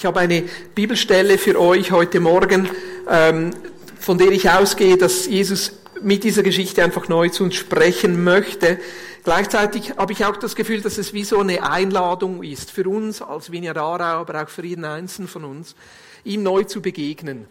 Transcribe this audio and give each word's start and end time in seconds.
Ich 0.00 0.06
habe 0.06 0.20
eine 0.20 0.44
Bibelstelle 0.74 1.36
für 1.36 1.60
euch 1.60 1.90
heute 1.90 2.20
Morgen, 2.20 2.70
ähm, 3.06 3.50
von 3.98 4.16
der 4.16 4.30
ich 4.30 4.48
ausgehe, 4.48 4.96
dass 4.96 5.26
Jesus 5.26 5.72
mit 6.00 6.24
dieser 6.24 6.42
Geschichte 6.42 6.82
einfach 6.82 7.08
neu 7.08 7.28
zu 7.28 7.44
uns 7.44 7.56
sprechen 7.56 8.24
möchte. 8.24 8.78
Gleichzeitig 9.24 9.98
habe 9.98 10.14
ich 10.14 10.24
auch 10.24 10.38
das 10.38 10.56
Gefühl, 10.56 10.80
dass 10.80 10.96
es 10.96 11.12
wie 11.12 11.22
so 11.22 11.40
eine 11.40 11.70
Einladung 11.70 12.42
ist 12.42 12.70
für 12.70 12.88
uns 12.88 13.20
als 13.20 13.52
Vineyard 13.52 13.76
Aarau, 13.76 14.22
aber 14.22 14.42
auch 14.42 14.48
für 14.48 14.64
jeden 14.64 14.86
Einzelnen 14.86 15.28
von 15.28 15.44
uns, 15.44 15.76
ihm 16.24 16.42
neu 16.42 16.64
zu 16.64 16.80
begegnen, 16.80 17.46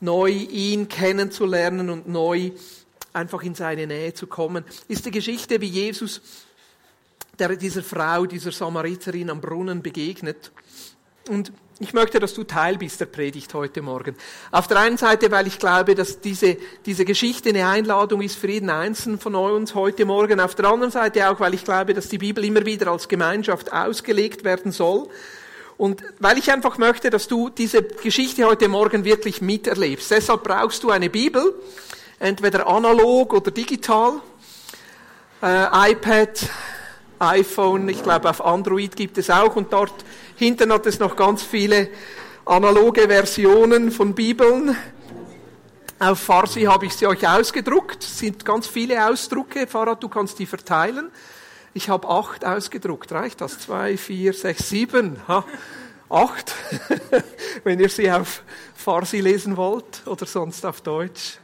neu 0.00 0.30
ihn 0.30 0.88
kennenzulernen 0.88 1.90
und 1.90 2.08
neu 2.08 2.52
einfach 3.12 3.42
in 3.42 3.54
seine 3.54 3.86
Nähe 3.86 4.14
zu 4.14 4.26
kommen. 4.26 4.64
Ist 4.88 5.04
die 5.04 5.10
Geschichte, 5.10 5.60
wie 5.60 5.66
Jesus 5.66 6.22
der 7.38 7.56
dieser 7.56 7.82
Frau, 7.82 8.24
dieser 8.24 8.52
Samariterin 8.52 9.28
am 9.28 9.42
Brunnen 9.42 9.82
begegnet. 9.82 10.50
Und 11.28 11.52
ich 11.82 11.94
möchte, 11.94 12.20
dass 12.20 12.34
du 12.34 12.44
Teil 12.44 12.76
bist 12.76 13.00
der 13.00 13.06
Predigt 13.06 13.54
heute 13.54 13.80
Morgen. 13.80 14.14
Auf 14.50 14.66
der 14.66 14.80
einen 14.80 14.98
Seite, 14.98 15.30
weil 15.30 15.46
ich 15.46 15.58
glaube, 15.58 15.94
dass 15.94 16.20
diese, 16.20 16.58
diese 16.84 17.06
Geschichte 17.06 17.48
eine 17.48 17.66
Einladung 17.66 18.20
ist 18.20 18.36
für 18.36 18.50
jeden 18.50 18.68
Einzelnen 18.68 19.18
von 19.18 19.34
uns 19.34 19.74
heute 19.74 20.04
Morgen. 20.04 20.40
Auf 20.40 20.54
der 20.54 20.66
anderen 20.66 20.92
Seite 20.92 21.30
auch, 21.30 21.40
weil 21.40 21.54
ich 21.54 21.64
glaube, 21.64 21.94
dass 21.94 22.10
die 22.10 22.18
Bibel 22.18 22.44
immer 22.44 22.66
wieder 22.66 22.88
als 22.92 23.08
Gemeinschaft 23.08 23.72
ausgelegt 23.72 24.44
werden 24.44 24.72
soll. 24.72 25.08
Und 25.78 26.02
weil 26.18 26.36
ich 26.36 26.52
einfach 26.52 26.76
möchte, 26.76 27.08
dass 27.08 27.28
du 27.28 27.48
diese 27.48 27.82
Geschichte 27.82 28.44
heute 28.44 28.68
Morgen 28.68 29.04
wirklich 29.04 29.40
miterlebst. 29.40 30.10
Deshalb 30.10 30.44
brauchst 30.44 30.82
du 30.82 30.90
eine 30.90 31.08
Bibel, 31.08 31.54
entweder 32.18 32.66
analog 32.66 33.32
oder 33.32 33.50
digital, 33.50 34.20
äh, 35.42 35.92
iPad, 35.92 36.46
iPhone, 37.20 37.88
ich 37.88 38.02
glaube 38.02 38.28
auf 38.28 38.44
Android 38.44 38.96
gibt 38.96 39.16
es 39.16 39.30
auch 39.30 39.56
und 39.56 39.72
dort 39.72 39.94
Hinten 40.40 40.72
hat 40.72 40.86
es 40.86 40.98
noch 40.98 41.16
ganz 41.16 41.42
viele 41.42 41.90
analoge 42.46 43.02
Versionen 43.02 43.90
von 43.90 44.14
Bibeln. 44.14 44.74
Auf 45.98 46.18
Farsi 46.18 46.62
habe 46.62 46.86
ich 46.86 46.94
sie 46.94 47.06
euch 47.06 47.28
ausgedruckt. 47.28 48.02
Es 48.02 48.20
sind 48.20 48.42
ganz 48.46 48.66
viele 48.66 49.06
Ausdrucke. 49.06 49.66
Fahrrad, 49.66 50.02
du 50.02 50.08
kannst 50.08 50.38
die 50.38 50.46
verteilen. 50.46 51.10
Ich 51.74 51.90
habe 51.90 52.08
acht 52.08 52.46
ausgedruckt. 52.46 53.12
Reicht 53.12 53.42
das? 53.42 53.58
Zwei, 53.58 53.98
vier, 53.98 54.32
sechs, 54.32 54.70
sieben. 54.70 55.20
Ha, 55.28 55.44
acht. 56.08 56.54
Wenn 57.64 57.78
ihr 57.78 57.90
sie 57.90 58.10
auf 58.10 58.42
Farsi 58.74 59.20
lesen 59.20 59.58
wollt 59.58 60.06
oder 60.06 60.24
sonst 60.24 60.64
auf 60.64 60.80
Deutsch. 60.80 61.36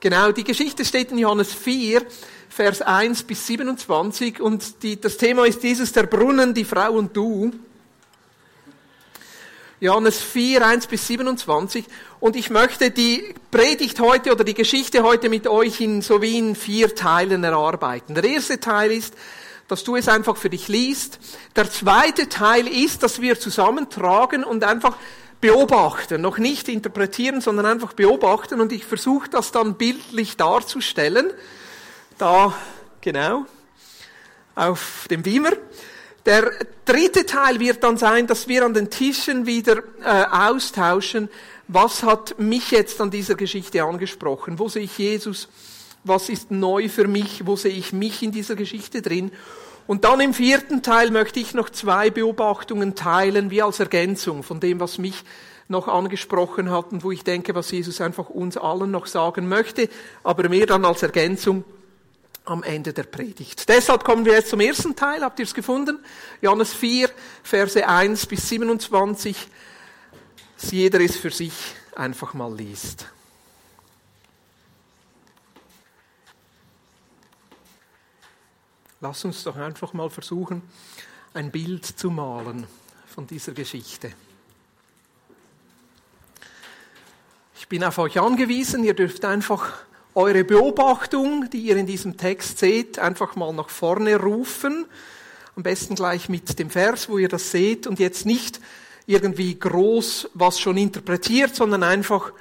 Genau, 0.00 0.32
die 0.32 0.42
Geschichte 0.42 0.84
steht 0.84 1.12
in 1.12 1.18
Johannes 1.18 1.54
4, 1.54 2.02
Vers 2.48 2.82
1 2.82 3.22
bis 3.22 3.46
27 3.46 4.40
und 4.40 4.82
die, 4.82 5.00
das 5.00 5.18
Thema 5.18 5.46
ist 5.46 5.62
dieses, 5.62 5.92
der 5.92 6.02
Brunnen, 6.02 6.52
die 6.52 6.64
Frau 6.64 6.94
und 6.94 7.16
du. 7.16 7.52
Johannes 9.80 10.20
4, 10.20 10.64
1 10.64 10.86
bis 10.86 11.06
27. 11.08 11.84
Und 12.20 12.36
ich 12.36 12.50
möchte 12.50 12.90
die 12.90 13.34
Predigt 13.50 14.00
heute 14.00 14.32
oder 14.32 14.44
die 14.44 14.54
Geschichte 14.54 15.02
heute 15.02 15.28
mit 15.28 15.46
euch 15.46 15.80
in, 15.80 16.00
so 16.00 16.22
wie 16.22 16.38
in 16.38 16.54
vier 16.54 16.94
Teilen 16.94 17.42
erarbeiten. 17.44 18.14
Der 18.14 18.24
erste 18.24 18.60
Teil 18.60 18.92
ist, 18.92 19.14
dass 19.68 19.82
du 19.82 19.96
es 19.96 20.08
einfach 20.08 20.36
für 20.36 20.50
dich 20.50 20.68
liest. 20.68 21.18
Der 21.56 21.70
zweite 21.70 22.28
Teil 22.28 22.68
ist, 22.68 23.02
dass 23.02 23.20
wir 23.20 23.38
zusammentragen 23.40 24.44
und 24.44 24.62
einfach 24.62 24.96
beobachten, 25.40 26.22
noch 26.22 26.38
nicht 26.38 26.68
interpretieren, 26.68 27.40
sondern 27.40 27.66
einfach 27.66 27.92
beobachten 27.92 28.60
und 28.60 28.72
ich 28.72 28.84
versuche 28.84 29.28
das 29.28 29.52
dann 29.52 29.74
bildlich 29.74 30.36
darzustellen. 30.36 31.30
Da, 32.16 32.54
genau, 33.00 33.44
auf 34.54 35.06
dem 35.10 35.22
Beamer. 35.22 35.52
Der 36.26 36.52
dritte 36.86 37.26
Teil 37.26 37.60
wird 37.60 37.82
dann 37.82 37.98
sein, 37.98 38.26
dass 38.26 38.48
wir 38.48 38.64
an 38.64 38.72
den 38.72 38.88
Tischen 38.88 39.44
wieder 39.44 39.82
äh, 40.02 40.24
austauschen, 40.30 41.28
was 41.68 42.02
hat 42.02 42.38
mich 42.38 42.70
jetzt 42.70 43.00
an 43.00 43.10
dieser 43.10 43.34
Geschichte 43.34 43.82
angesprochen, 43.84 44.58
wo 44.58 44.68
sehe 44.68 44.84
ich 44.84 44.96
Jesus, 44.96 45.48
was 46.02 46.28
ist 46.30 46.50
neu 46.50 46.88
für 46.88 47.08
mich, 47.08 47.46
wo 47.46 47.56
sehe 47.56 47.72
ich 47.72 47.92
mich 47.92 48.22
in 48.22 48.32
dieser 48.32 48.54
Geschichte 48.54 49.02
drin. 49.02 49.32
Und 49.86 50.04
dann 50.04 50.20
im 50.20 50.32
vierten 50.32 50.82
Teil 50.82 51.10
möchte 51.10 51.40
ich 51.40 51.52
noch 51.52 51.68
zwei 51.68 52.08
Beobachtungen 52.08 52.94
teilen, 52.94 53.50
wie 53.50 53.60
als 53.60 53.80
Ergänzung 53.80 54.42
von 54.42 54.60
dem, 54.60 54.80
was 54.80 54.96
mich 54.96 55.24
noch 55.68 55.88
angesprochen 55.88 56.70
hat 56.70 56.92
und 56.92 57.04
wo 57.04 57.10
ich 57.10 57.24
denke, 57.24 57.54
was 57.54 57.70
Jesus 57.70 58.00
einfach 58.00 58.30
uns 58.30 58.56
allen 58.56 58.90
noch 58.90 59.06
sagen 59.06 59.48
möchte, 59.48 59.88
aber 60.22 60.48
mehr 60.48 60.66
dann 60.66 60.86
als 60.86 61.02
Ergänzung 61.02 61.64
am 62.44 62.62
Ende 62.62 62.92
der 62.92 63.04
Predigt. 63.04 63.68
Deshalb 63.68 64.04
kommen 64.04 64.24
wir 64.24 64.34
jetzt 64.34 64.50
zum 64.50 64.60
ersten 64.60 64.94
Teil. 64.94 65.22
Habt 65.22 65.38
ihr 65.38 65.44
es 65.44 65.54
gefunden? 65.54 65.98
Johannes 66.42 66.74
4, 66.74 67.10
Verse 67.42 67.86
1 67.86 68.26
bis 68.26 68.48
27. 68.48 69.48
Dass 70.60 70.70
jeder 70.70 71.00
es 71.00 71.16
für 71.16 71.30
sich 71.30 71.54
einfach 71.96 72.34
mal 72.34 72.54
liest. 72.54 73.06
Lass 79.00 79.24
uns 79.24 79.42
doch 79.44 79.56
einfach 79.56 79.92
mal 79.92 80.08
versuchen, 80.08 80.62
ein 81.34 81.50
Bild 81.50 81.84
zu 81.84 82.10
malen 82.10 82.66
von 83.06 83.26
dieser 83.26 83.52
Geschichte. 83.52 84.12
Ich 87.58 87.68
bin 87.68 87.84
auf 87.84 87.98
euch 87.98 88.18
angewiesen, 88.18 88.82
ihr 88.84 88.94
dürft 88.94 89.24
einfach 89.24 89.84
eure 90.14 90.44
Beobachtung, 90.44 91.50
die 91.50 91.60
ihr 91.62 91.76
in 91.76 91.86
diesem 91.86 92.16
Text 92.16 92.58
seht, 92.58 92.98
einfach 92.98 93.36
mal 93.36 93.52
nach 93.52 93.68
vorne 93.68 94.16
rufen. 94.16 94.86
Am 95.56 95.62
besten 95.62 95.94
gleich 95.94 96.28
mit 96.28 96.58
dem 96.58 96.70
Vers, 96.70 97.08
wo 97.08 97.18
ihr 97.18 97.28
das 97.28 97.50
seht 97.50 97.86
und 97.86 97.98
jetzt 97.98 98.26
nicht 98.26 98.60
irgendwie 99.06 99.58
groß 99.58 100.30
was 100.34 100.58
schon 100.58 100.76
interpretiert, 100.76 101.54
sondern 101.54 101.82
einfach, 101.82 102.32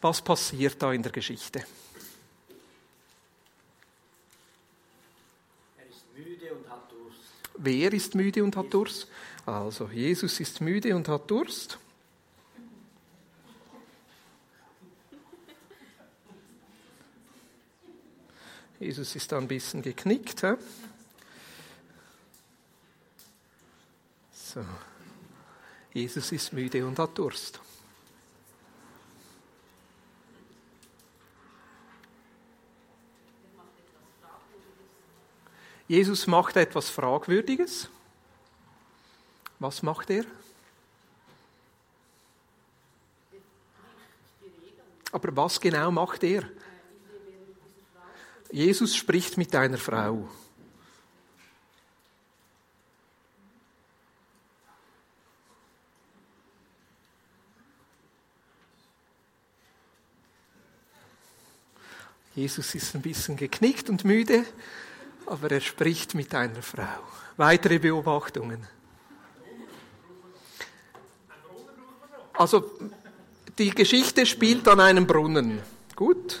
was 0.00 0.20
passiert 0.22 0.82
da 0.82 0.92
in 0.92 1.02
der 1.02 1.12
Geschichte. 1.12 1.64
Er 5.78 5.86
ist 5.88 6.04
müde 6.16 6.54
und 6.54 6.68
hat 6.68 6.90
Durst. 6.90 7.20
Wer 7.56 7.92
ist 7.92 8.14
müde 8.14 8.42
und 8.42 8.56
hat 8.56 8.72
Durst? 8.72 9.06
Also, 9.46 9.88
Jesus 9.92 10.40
ist 10.40 10.60
müde 10.60 10.96
und 10.96 11.08
hat 11.08 11.30
Durst. 11.30 11.78
Jesus 18.82 19.14
ist 19.14 19.30
da 19.30 19.38
ein 19.38 19.46
bisschen 19.46 19.80
geknickt. 19.80 20.40
He? 20.40 20.54
So. 24.32 24.64
Jesus 25.92 26.32
ist 26.32 26.52
müde 26.52 26.84
und 26.84 26.98
hat 26.98 27.16
Durst. 27.16 27.60
Jesus 35.86 36.26
macht 36.26 36.56
etwas 36.56 36.88
Fragwürdiges. 36.88 37.88
Was 39.60 39.82
macht 39.82 40.10
er? 40.10 40.24
Aber 45.12 45.36
was 45.36 45.60
genau 45.60 45.92
macht 45.92 46.24
er? 46.24 46.50
Jesus 48.52 48.94
spricht 48.94 49.38
mit 49.38 49.54
einer 49.54 49.78
Frau. 49.78 50.28
Jesus 62.34 62.74
ist 62.74 62.94
ein 62.94 63.00
bisschen 63.00 63.36
geknickt 63.36 63.88
und 63.88 64.04
müde, 64.04 64.44
aber 65.24 65.50
er 65.50 65.60
spricht 65.60 66.14
mit 66.14 66.34
einer 66.34 66.62
Frau. 66.62 66.84
Weitere 67.38 67.78
Beobachtungen. 67.78 68.66
Also 72.34 72.70
die 73.56 73.70
Geschichte 73.70 74.26
spielt 74.26 74.68
an 74.68 74.80
einem 74.80 75.06
Brunnen. 75.06 75.60
Gut 75.96 76.38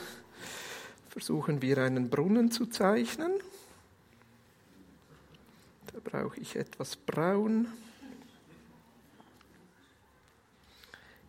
versuchen 1.12 1.60
wir 1.60 1.76
einen 1.76 2.08
Brunnen 2.08 2.50
zu 2.50 2.64
zeichnen. 2.64 3.32
Da 5.92 5.98
brauche 6.02 6.40
ich 6.40 6.56
etwas 6.56 6.96
braun. 6.96 7.68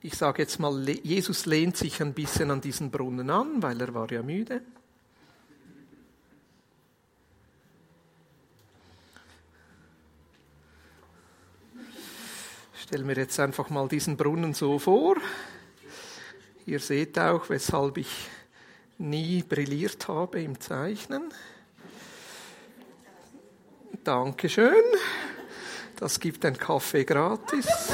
Ich 0.01 0.15
sage 0.15 0.41
jetzt 0.41 0.57
mal, 0.57 0.89
Jesus 0.89 1.45
lehnt 1.45 1.75
sich 1.75 2.01
ein 2.01 2.13
bisschen 2.13 2.49
an 2.49 2.61
diesen 2.61 2.91
Brunnen 2.91 3.29
an, 3.29 3.61
weil 3.61 3.79
er 3.81 3.93
war 3.93 4.09
ja 4.09 4.23
müde. 4.23 4.61
Ich 12.73 12.83
stelle 12.83 13.03
mir 13.03 13.17
jetzt 13.17 13.37
einfach 13.37 13.69
mal 13.69 13.89
diesen 13.89 14.15
Brunnen 14.15 14.53
so 14.53 14.79
vor. 14.79 15.17
Ihr 16.65 16.79
seht 16.79 17.19
auch, 17.19 17.49
weshalb 17.49 17.97
ich 17.97 18.29
nie 18.97 19.43
brilliert 19.43 20.07
habe 20.07 20.41
im 20.41 20.59
Zeichnen. 20.59 21.33
Dankeschön. 24.03 24.83
Das 25.95 26.19
gibt 26.19 26.45
ein 26.45 26.57
Kaffee 26.57 27.05
gratis. 27.05 27.67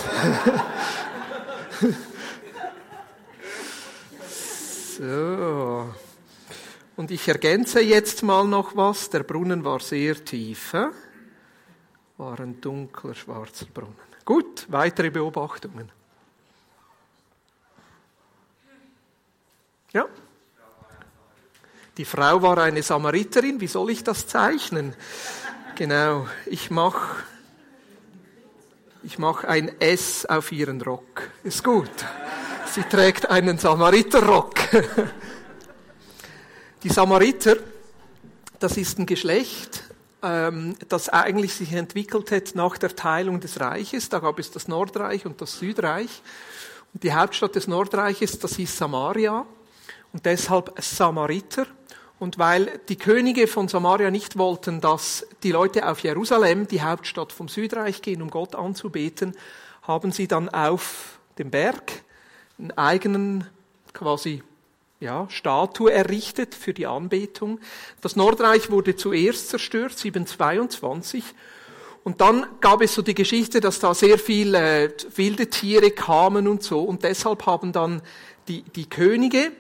So. 5.00 5.94
Und 6.98 7.10
ich 7.10 7.25
ergänze 7.30 7.80
jetzt 7.80 8.22
mal 8.22 8.44
noch 8.46 8.75
was. 8.75 9.10
Der 9.10 9.24
Brunnen 9.24 9.63
war 9.63 9.80
sehr 9.80 10.25
tief. 10.25 10.75
War 12.18 12.40
ein 12.42 12.60
dunkler, 12.60 13.16
schwarzer 13.16 13.68
Brunnen. 13.68 13.96
Gut, 14.25 14.66
weitere 14.68 15.10
Beobachtungen. 15.10 15.90
Ja? 19.94 20.06
Die 22.00 22.06
Frau 22.06 22.42
war 22.42 22.57
eine 22.60 22.81
Samariterin. 22.81 23.60
Wie 23.60 23.68
soll 23.68 23.90
ich 23.90 24.06
das 24.06 24.25
zeichnen? 24.25 24.96
Genau, 25.75 26.28
ich 26.46 26.72
mache 26.72 27.18
ich 29.04 29.19
mach 29.19 29.44
ein 29.44 29.69
S 29.81 30.25
auf 30.25 30.54
ihren 30.54 30.81
Rock. 30.81 31.30
Ist 31.44 31.62
gut. 31.62 31.92
Sie 32.72 32.84
trägt 32.84 33.30
einen 33.30 33.57
Samariterrock. 33.57 34.56
Die 36.84 36.90
Samariter, 36.90 37.57
das 38.60 38.78
ist 38.78 38.98
ein 38.98 39.06
Geschlecht, 39.06 39.84
ähm, 40.24 40.78
das 40.88 41.10
eigentlich 41.10 41.54
sich 41.54 41.74
entwickelt 41.74 42.31
hat 42.31 42.56
nach 42.56 42.78
der 42.78 42.96
Teilung 42.96 43.42
des 43.42 43.60
Reiches. 43.60 44.07
Da 44.07 44.19
gab 44.19 44.40
es 44.40 44.51
das 44.51 44.69
Nordreich 44.69 45.25
und 45.25 45.42
das 45.42 45.60
Südreich. 45.60 46.22
Und 46.94 47.04
die 47.04 47.12
Hauptstadt 47.12 47.56
des 47.56 47.68
Nordreiches, 47.68 48.40
das 48.40 48.56
hieß 48.56 48.78
Samaria 48.78 49.46
und 50.13 50.25
deshalb 50.25 50.81
Samariter. 50.81 51.68
Und 52.19 52.38
weil 52.38 52.81
die 52.89 52.98
Könige 52.98 53.48
von 53.48 53.69
Samaria 53.69 54.12
nicht 54.12 54.38
wollten, 54.38 54.81
dass 54.81 55.25
die 55.42 55.51
Leute 55.51 55.88
auf 55.88 56.01
Jerusalem, 56.01 56.68
die 56.68 56.81
Hauptstadt 56.81 57.31
vom 57.31 57.48
Südreich, 57.48 58.01
gehen, 58.01 58.21
um 58.21 58.30
Gott 58.30 58.56
anzubeten, 58.56 59.36
haben 59.83 60.12
sie 60.12 60.27
dann 60.27 60.50
auf 60.50 61.19
dem 61.38 61.50
Berg 61.50 62.04
einen 62.57 62.77
eigenen 62.77 63.48
quasi 63.94 64.44
ja, 65.00 65.27
Statue 65.30 65.94
errichtet 65.94 66.54
für 66.56 66.74
die 66.74 66.88
Anbetung. 66.88 67.60
Das 68.01 68.18
Nordreich 68.18 68.69
wurde 68.69 68.98
zuerst 68.98 69.50
zerstört, 69.50 69.98
722. 69.98 71.24
Und 72.04 72.19
dann 72.19 72.45
gab 72.60 72.81
es 72.81 72.94
so 72.94 73.01
die 73.01 73.15
Geschichte, 73.15 73.62
dass 73.62 73.80
da 73.80 73.94
sehr 73.94 74.19
viele 74.19 74.88
äh, 74.88 74.94
wilde 75.15 75.48
Tiere 75.48 75.92
kamen 75.92 76.48
und 76.48 76.63
so. 76.63 76.81
Und 76.81 77.04
deshalb 77.04 77.45
haben 77.45 77.72
dann 77.72 78.01
die, 78.50 78.63
die 78.63 78.89
Könige 78.89 79.51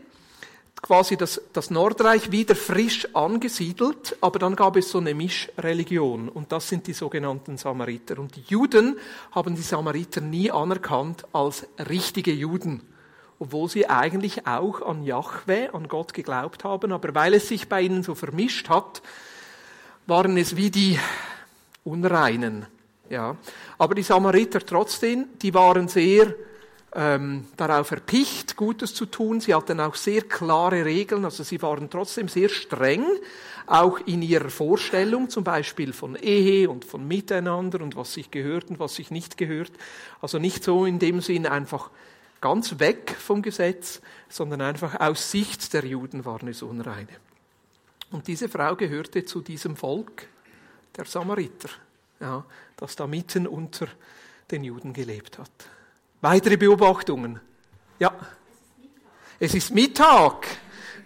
quasi 0.81 1.17
das, 1.17 1.41
das 1.53 1.69
Nordreich 1.69 2.31
wieder 2.31 2.55
frisch 2.55 3.13
angesiedelt, 3.13 4.17
aber 4.21 4.39
dann 4.39 4.55
gab 4.55 4.75
es 4.75 4.89
so 4.89 4.97
eine 4.97 5.13
Mischreligion 5.13 6.29
und 6.29 6.51
das 6.51 6.69
sind 6.69 6.87
die 6.87 6.93
sogenannten 6.93 7.57
Samariter. 7.57 8.19
Und 8.19 8.35
die 8.35 8.43
Juden 8.47 8.97
haben 9.31 9.55
die 9.55 9.61
Samariter 9.61 10.21
nie 10.21 10.51
anerkannt 10.51 11.25
als 11.33 11.67
richtige 11.89 12.31
Juden 12.31 12.81
obwohl 13.39 13.69
sie 13.69 13.87
eigentlich 13.87 14.45
auch 14.45 14.81
an 14.81 15.03
Jahwe, 15.03 15.73
an 15.73 15.87
Gott 15.87 16.13
geglaubt 16.13 16.65
haben, 16.65 16.91
aber 16.91 17.15
weil 17.15 17.33
es 17.33 17.47
sich 17.47 17.69
bei 17.69 17.81
ihnen 17.81 18.03
so 18.03 18.13
vermischt 18.13 18.67
hat, 18.67 19.01
waren 20.05 20.37
es 20.37 20.57
wie 20.57 20.69
die 20.69 20.99
Unreinen. 21.85 22.65
Ja. 23.09 23.37
Aber 23.77 23.95
die 23.95 24.03
Samariter 24.03 24.59
trotzdem, 24.59 25.25
die 25.41 25.53
waren 25.53 25.87
sehr 25.87 26.35
ähm, 26.93 27.45
darauf 27.55 27.91
erpicht, 27.91 28.55
Gutes 28.55 28.93
zu 28.93 29.05
tun. 29.05 29.41
Sie 29.41 29.53
hatten 29.53 29.79
auch 29.79 29.95
sehr 29.95 30.23
klare 30.23 30.85
Regeln, 30.85 31.25
also 31.25 31.43
sie 31.43 31.61
waren 31.61 31.89
trotzdem 31.89 32.27
sehr 32.27 32.49
streng, 32.49 33.05
auch 33.67 33.99
in 34.05 34.21
ihrer 34.21 34.49
Vorstellung, 34.49 35.29
zum 35.29 35.43
Beispiel 35.43 35.93
von 35.93 36.15
Ehe 36.15 36.69
und 36.69 36.85
von 36.85 37.07
Miteinander 37.07 37.81
und 37.81 37.95
was 37.95 38.13
sich 38.13 38.31
gehört 38.31 38.69
und 38.69 38.79
was 38.79 38.95
sich 38.95 39.11
nicht 39.11 39.37
gehört. 39.37 39.71
Also 40.21 40.39
nicht 40.39 40.63
so 40.63 40.85
in 40.85 40.97
dem 40.97 41.21
Sinn 41.21 41.45
einfach 41.45 41.91
ganz 42.41 42.79
weg 42.79 43.15
vom 43.19 43.41
Gesetz, 43.41 44.01
sondern 44.27 44.61
einfach 44.61 44.99
aus 44.99 45.29
Sicht 45.29 45.73
der 45.73 45.85
Juden 45.85 46.25
waren 46.25 46.47
es 46.47 46.63
Unreine. 46.63 47.07
Und 48.11 48.27
diese 48.27 48.49
Frau 48.49 48.75
gehörte 48.75 49.23
zu 49.25 49.41
diesem 49.41 49.75
Volk 49.75 50.27
der 50.95 51.05
Samariter, 51.05 51.69
ja, 52.19 52.43
das 52.75 52.95
da 52.95 53.05
mitten 53.05 53.45
unter 53.45 53.87
den 54.49 54.63
Juden 54.63 54.93
gelebt 54.93 55.37
hat. 55.37 55.51
Weitere 56.21 56.57
Beobachtungen? 56.57 57.39
Ja. 57.97 58.13
Es 59.39 59.53
ist 59.53 59.71
Mittag. 59.71 60.47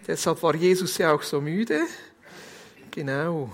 Deshalb 0.06 0.42
war 0.42 0.54
Jesus 0.54 0.98
ja 0.98 1.12
auch 1.12 1.22
so 1.22 1.40
müde. 1.40 1.82
Genau. 2.90 3.52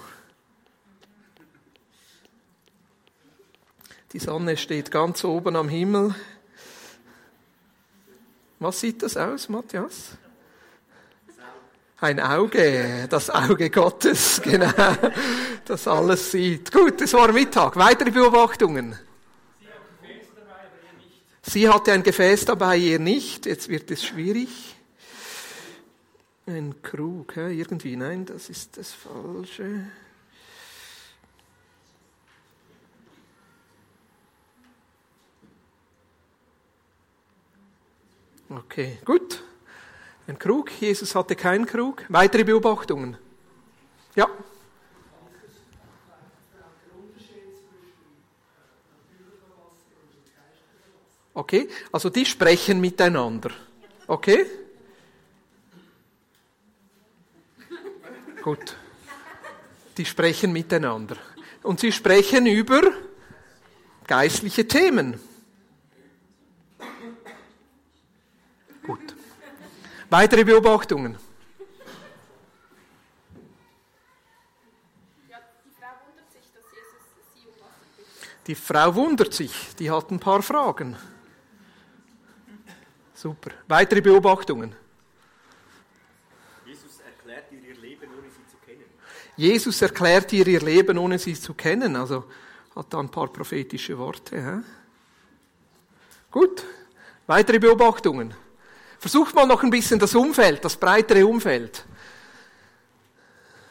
Die 4.12 4.18
Sonne 4.18 4.56
steht 4.56 4.90
ganz 4.90 5.22
oben 5.22 5.54
am 5.54 5.68
Himmel. 5.68 6.14
Was 8.58 8.80
sieht 8.80 9.02
das 9.02 9.16
aus, 9.16 9.48
Matthias? 9.48 10.16
Ein 12.00 12.18
Auge, 12.18 13.06
das 13.10 13.28
Auge 13.28 13.68
Gottes, 13.68 14.40
genau, 14.44 14.72
das 15.66 15.86
alles 15.86 16.30
sieht. 16.30 16.72
Gut, 16.72 17.00
es 17.02 17.12
war 17.12 17.30
Mittag. 17.30 17.76
Weitere 17.76 18.10
Beobachtungen? 18.10 18.98
Sie 21.50 21.68
hatte 21.68 21.90
ein 21.90 22.04
Gefäß 22.04 22.44
dabei, 22.44 22.76
ihr 22.76 23.00
nicht. 23.00 23.44
Jetzt 23.44 23.68
wird 23.68 23.90
es 23.90 24.04
schwierig. 24.04 24.76
Ein 26.46 26.80
Krug, 26.80 27.36
irgendwie, 27.36 27.96
nein, 27.96 28.24
das 28.24 28.48
ist 28.48 28.76
das 28.76 28.92
Falsche. 28.92 29.86
Okay, 38.48 38.98
gut. 39.04 39.42
Ein 40.28 40.38
Krug. 40.38 40.70
Jesus 40.80 41.16
hatte 41.16 41.34
keinen 41.34 41.66
Krug. 41.66 42.04
Weitere 42.10 42.44
Beobachtungen? 42.44 43.16
Ja. 44.14 44.28
Okay, 51.40 51.70
also 51.90 52.10
die 52.10 52.26
sprechen 52.26 52.82
miteinander. 52.82 53.50
Okay? 54.06 54.44
Gut. 58.42 58.76
Die 59.96 60.04
sprechen 60.04 60.52
miteinander. 60.52 61.16
Und 61.62 61.80
sie 61.80 61.92
sprechen 61.92 62.44
über 62.44 62.82
geistliche 64.06 64.68
Themen. 64.68 65.18
Gut. 68.82 69.14
Weitere 70.10 70.44
Beobachtungen? 70.44 71.16
Die 78.46 78.54
Frau 78.54 78.94
wundert 78.94 79.32
sich, 79.32 79.74
die 79.78 79.90
hat 79.90 80.10
ein 80.10 80.20
paar 80.20 80.42
Fragen. 80.42 80.98
Super. 83.20 83.50
Weitere 83.68 84.00
Beobachtungen? 84.00 84.74
Jesus 86.64 87.00
erklärt 87.00 87.52
ihr 87.52 87.68
ihr 87.68 87.78
Leben, 87.78 88.08
ohne 88.16 88.30
sie 88.30 88.46
zu 88.50 88.56
kennen. 88.64 88.84
Jesus 89.36 89.82
erklärt 89.82 90.32
ihr 90.32 90.46
ihr 90.46 90.60
Leben, 90.62 90.96
ohne 90.96 91.18
sie 91.18 91.34
zu 91.34 91.52
kennen. 91.52 91.96
Also 91.96 92.24
hat 92.74 92.86
da 92.88 92.98
ein 92.98 93.10
paar 93.10 93.30
prophetische 93.30 93.98
Worte. 93.98 94.42
Hä? 94.42 94.60
Gut. 96.30 96.64
Weitere 97.26 97.58
Beobachtungen? 97.58 98.32
Versucht 98.98 99.34
mal 99.34 99.46
noch 99.46 99.62
ein 99.62 99.70
bisschen 99.70 99.98
das 99.98 100.14
Umfeld, 100.14 100.64
das 100.64 100.78
breitere 100.78 101.26
Umfeld. 101.26 101.84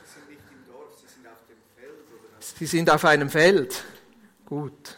Sie 0.04 0.12
sind 0.14 0.30
nicht 0.30 0.42
im 0.52 0.72
Dorf, 0.72 0.90
sie 1.02 1.08
sind 1.08 1.26
auf 1.26 1.40
dem 1.48 1.58
Feld. 1.76 1.98
Oder 2.14 2.40
Sie 2.40 2.66
sind 2.68 2.90
auf 2.92 3.04
einem 3.04 3.30
Feld. 3.32 3.84
Gut. 4.46 4.96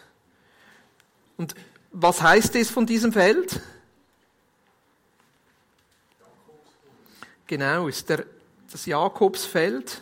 Und 1.37 1.55
was 1.93 2.21
heißt 2.21 2.53
es 2.57 2.69
von 2.69 2.85
diesem 2.85 3.13
Feld? 3.13 3.61
Genau, 7.51 7.89
ist 7.89 8.07
der, 8.07 8.23
das 8.71 8.85
Jakobsfeld. 8.85 10.01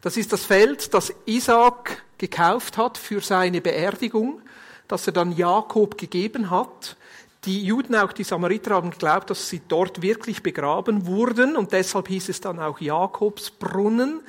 Das 0.00 0.16
ist 0.16 0.32
das 0.32 0.44
Feld, 0.44 0.92
das 0.92 1.12
Isaac 1.24 2.02
gekauft 2.18 2.76
hat 2.76 2.98
für 2.98 3.20
seine 3.20 3.60
Beerdigung 3.60 4.42
das 4.88 5.06
er 5.06 5.12
dann 5.12 5.36
Jakob 5.36 5.96
gegeben 5.96 6.50
hat. 6.50 6.96
Die 7.44 7.62
Juden, 7.62 7.94
auch 7.94 8.12
die 8.12 8.24
Samariter, 8.24 8.74
haben 8.74 8.90
geglaubt, 8.90 9.30
dass 9.30 9.48
sie 9.48 9.62
dort 9.68 10.02
wirklich 10.02 10.42
begraben 10.42 11.06
wurden 11.06 11.56
und 11.56 11.70
deshalb 11.70 12.08
hieß 12.08 12.28
es 12.28 12.40
dann 12.40 12.58
auch 12.58 12.80
Jakobsbrunnen. 12.80 14.20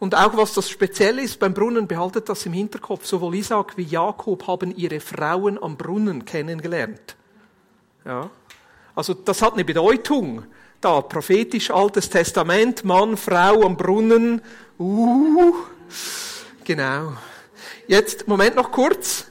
Und 0.00 0.16
auch 0.16 0.36
was 0.36 0.54
das 0.54 0.68
Spezielle 0.68 1.22
ist 1.22 1.38
beim 1.38 1.54
Brunnen, 1.54 1.86
behaltet 1.86 2.28
das 2.28 2.44
im 2.46 2.52
Hinterkopf. 2.52 3.06
Sowohl 3.06 3.36
Isaac 3.36 3.76
wie 3.76 3.84
Jakob 3.84 4.48
haben 4.48 4.74
ihre 4.76 4.98
Frauen 4.98 5.62
am 5.62 5.76
Brunnen 5.76 6.24
kennengelernt. 6.24 7.16
Ja. 8.04 8.30
Also 8.94 9.14
das 9.14 9.42
hat 9.42 9.54
eine 9.54 9.64
Bedeutung. 9.64 10.44
Da 10.80 11.00
prophetisch 11.00 11.70
Altes 11.70 12.10
Testament, 12.10 12.84
Mann, 12.84 13.16
Frau 13.16 13.62
am 13.62 13.76
Brunnen. 13.76 14.42
Uh, 14.78 15.54
genau. 16.64 17.12
Jetzt 17.86 18.26
Moment 18.26 18.56
noch 18.56 18.72
kurz. 18.72 19.26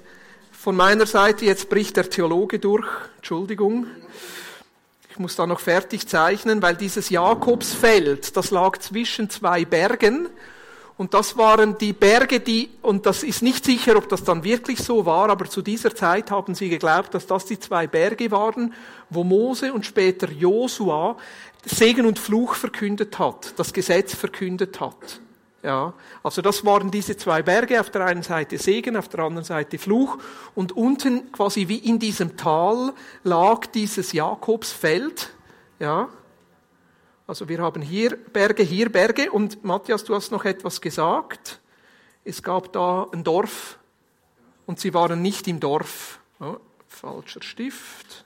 von 0.52 0.76
meiner 0.76 1.08
Seite, 1.08 1.46
jetzt 1.46 1.70
bricht 1.70 1.98
der 1.98 2.08
Theologe 2.08 2.60
durch, 2.60 2.88
Entschuldigung. 3.18 3.88
Ich 5.10 5.18
muss 5.18 5.36
da 5.36 5.48
noch 5.48 5.60
fertig 5.60 6.08
zeichnen, 6.08 6.62
weil 6.62 6.76
dieses 6.76 7.10
Jakobsfeld, 7.10 8.38
das 8.38 8.52
lag 8.52 8.78
zwischen 8.78 9.30
zwei 9.32 9.66
Bergen 9.66 10.30
und 11.02 11.16
das 11.16 11.36
waren 11.36 11.80
die 11.80 11.94
Berge, 11.94 12.40
die, 12.42 12.70
und 12.84 13.08
das 13.08 13.24
ist 13.24 13.42
nicht 13.42 13.66
sicher, 13.66 13.98
ob 13.98 14.08
das 14.08 14.24
dann 14.24 14.44
wirklich 14.44 14.78
so 14.78 15.04
war, 15.04 15.32
aber 15.32 15.50
zu 15.50 15.64
dieser 15.64 15.96
Zeit 15.96 16.30
haben 16.30 16.54
sie 16.54 16.70
geglaubt, 16.70 17.16
dass 17.16 17.26
das 17.26 17.48
die 17.48 17.60
zwei 17.60 17.88
Berge 17.88 18.30
waren, 18.30 18.76
wo 19.10 19.24
Mose 19.24 19.74
und 19.74 19.84
später 19.84 20.30
Josua 20.30 21.18
Segen 21.66 22.06
und 22.06 22.20
Fluch 22.20 22.54
verkündet 22.54 23.18
hat, 23.18 23.56
das 23.58 23.74
Gesetz 23.74 24.14
verkündet 24.14 24.80
hat. 24.80 25.22
Ja, 25.64 25.94
also 26.22 26.44
das 26.44 26.64
waren 26.66 26.92
diese 26.92 27.18
zwei 27.18 27.42
Berge, 27.42 27.82
auf 27.82 27.90
der 27.90 28.06
einen 28.06 28.22
Seite 28.22 28.60
Segen, 28.60 28.96
auf 28.96 29.08
der 29.08 29.22
anderen 29.22 29.44
Seite 29.44 29.80
Fluch 29.80 30.20
und 30.54 30.72
unten 30.78 31.32
quasi 31.32 31.68
wie 31.68 31.80
in 31.80 31.98
diesem 31.98 32.38
Tal 32.38 32.94
lag 33.24 33.66
dieses 33.66 34.12
Jakobsfeld, 34.12 35.32
ja. 35.80 36.10
Also 37.28 37.48
wir 37.48 37.60
haben 37.60 37.82
hier 37.82 38.18
Berge, 38.18 38.64
hier 38.64 38.92
Berge 38.92 39.32
und 39.32 39.64
Matthias, 39.64 40.04
du 40.04 40.16
hast 40.16 40.32
noch 40.32 40.46
etwas 40.46 40.82
gesagt. 40.82 41.62
Es 42.24 42.44
gab 42.44 42.74
da 42.74 43.08
ein 43.12 43.24
Dorf 43.24 43.80
und 44.66 44.80
sie 44.80 44.94
waren 44.94 45.22
nicht 45.22 45.48
im 45.48 45.60
Dorf. 45.60 46.20
Oh, 46.40 46.58
falscher 46.88 47.42
Stift. 47.42 48.26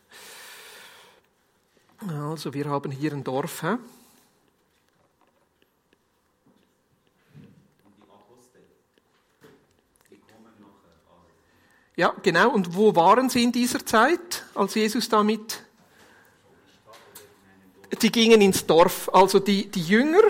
Also 2.07 2.53
wir 2.53 2.65
haben 2.65 2.91
hier 2.91 3.13
ein 3.13 3.23
Dorf. 3.23 3.63
Hä? 3.63 3.77
Ja, 11.95 12.13
genau. 12.21 12.51
Und 12.51 12.75
wo 12.75 12.95
waren 12.95 13.29
sie 13.29 13.43
in 13.43 13.51
dieser 13.51 13.85
Zeit, 13.85 14.45
als 14.53 14.75
Jesus 14.75 15.07
damit? 15.07 15.64
Die 18.01 18.11
gingen 18.11 18.41
ins 18.41 18.65
Dorf. 18.65 19.09
Also 19.13 19.39
die, 19.39 19.67
die 19.67 19.81
Jünger, 19.81 20.23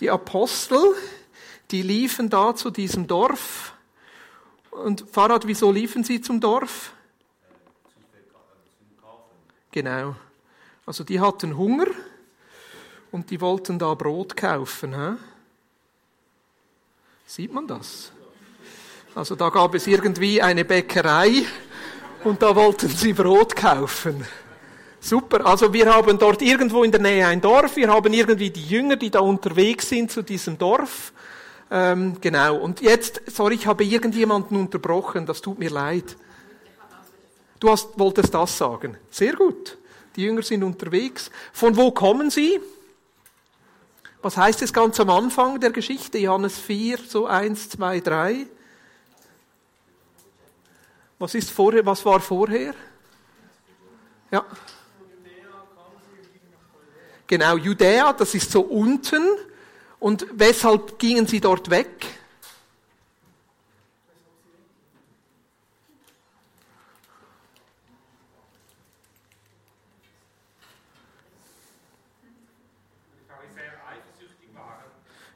die 0.00 0.10
Apostel, 0.10 0.94
die 1.70 1.82
liefen 1.82 2.28
da 2.28 2.54
zu 2.54 2.70
diesem 2.70 3.06
Dorf. 3.06 3.74
Und 4.70 5.04
Fahrrad, 5.10 5.46
wieso 5.46 5.72
liefen 5.72 6.04
sie 6.04 6.20
zum 6.20 6.40
Dorf? 6.40 6.92
Genau. 9.70 10.16
Also 10.84 11.04
die 11.04 11.20
hatten 11.20 11.56
Hunger 11.56 11.86
und 13.10 13.30
die 13.30 13.40
wollten 13.40 13.78
da 13.78 13.94
Brot 13.94 14.36
kaufen. 14.36 14.94
Hä? 14.94 15.16
Sieht 17.26 17.52
man 17.52 17.66
das? 17.66 18.12
Also 19.14 19.34
da 19.34 19.48
gab 19.48 19.74
es 19.74 19.86
irgendwie 19.86 20.40
eine 20.40 20.64
Bäckerei 20.64 21.44
und 22.24 22.42
da 22.42 22.54
wollten 22.54 22.88
sie 22.88 23.12
Brot 23.12 23.56
kaufen. 23.56 24.24
Super, 25.06 25.46
also 25.46 25.72
wir 25.72 25.86
haben 25.94 26.18
dort 26.18 26.42
irgendwo 26.42 26.82
in 26.82 26.90
der 26.90 27.00
Nähe 27.00 27.24
ein 27.28 27.40
Dorf, 27.40 27.76
wir 27.76 27.88
haben 27.88 28.12
irgendwie 28.12 28.50
die 28.50 28.66
Jünger, 28.66 28.96
die 28.96 29.08
da 29.08 29.20
unterwegs 29.20 29.88
sind 29.88 30.10
zu 30.10 30.20
diesem 30.20 30.58
Dorf. 30.58 31.12
Ähm, 31.70 32.16
genau, 32.20 32.56
und 32.56 32.80
jetzt, 32.80 33.20
sorry, 33.28 33.54
ich 33.54 33.68
habe 33.68 33.84
irgendjemanden 33.84 34.56
unterbrochen, 34.56 35.24
das 35.24 35.40
tut 35.40 35.60
mir 35.60 35.70
leid. 35.70 36.16
Du 37.60 37.70
hast, 37.70 37.96
wolltest 37.96 38.34
das 38.34 38.58
sagen. 38.58 38.96
Sehr 39.08 39.34
gut. 39.34 39.78
Die 40.16 40.22
Jünger 40.22 40.42
sind 40.42 40.64
unterwegs. 40.64 41.30
Von 41.52 41.76
wo 41.76 41.92
kommen 41.92 42.28
sie? 42.28 42.58
Was 44.22 44.36
heißt 44.36 44.60
es 44.62 44.72
ganz 44.72 44.98
am 44.98 45.10
Anfang 45.10 45.60
der 45.60 45.70
Geschichte? 45.70 46.18
Johannes 46.18 46.58
4, 46.58 46.98
so 47.06 47.26
1, 47.26 47.68
2, 47.68 48.00
3. 48.00 48.46
Was 51.20 51.36
ist 51.36 51.52
vorher, 51.52 51.86
was 51.86 52.04
war 52.04 52.18
vorher? 52.18 52.74
Ja. 54.32 54.44
Genau, 57.26 57.56
Judäa, 57.56 58.12
das 58.12 58.34
ist 58.34 58.52
so 58.52 58.60
unten. 58.60 59.22
Und 59.98 60.26
weshalb 60.32 60.98
gingen 60.98 61.26
sie 61.26 61.40
dort 61.40 61.70
weg? 61.70 62.06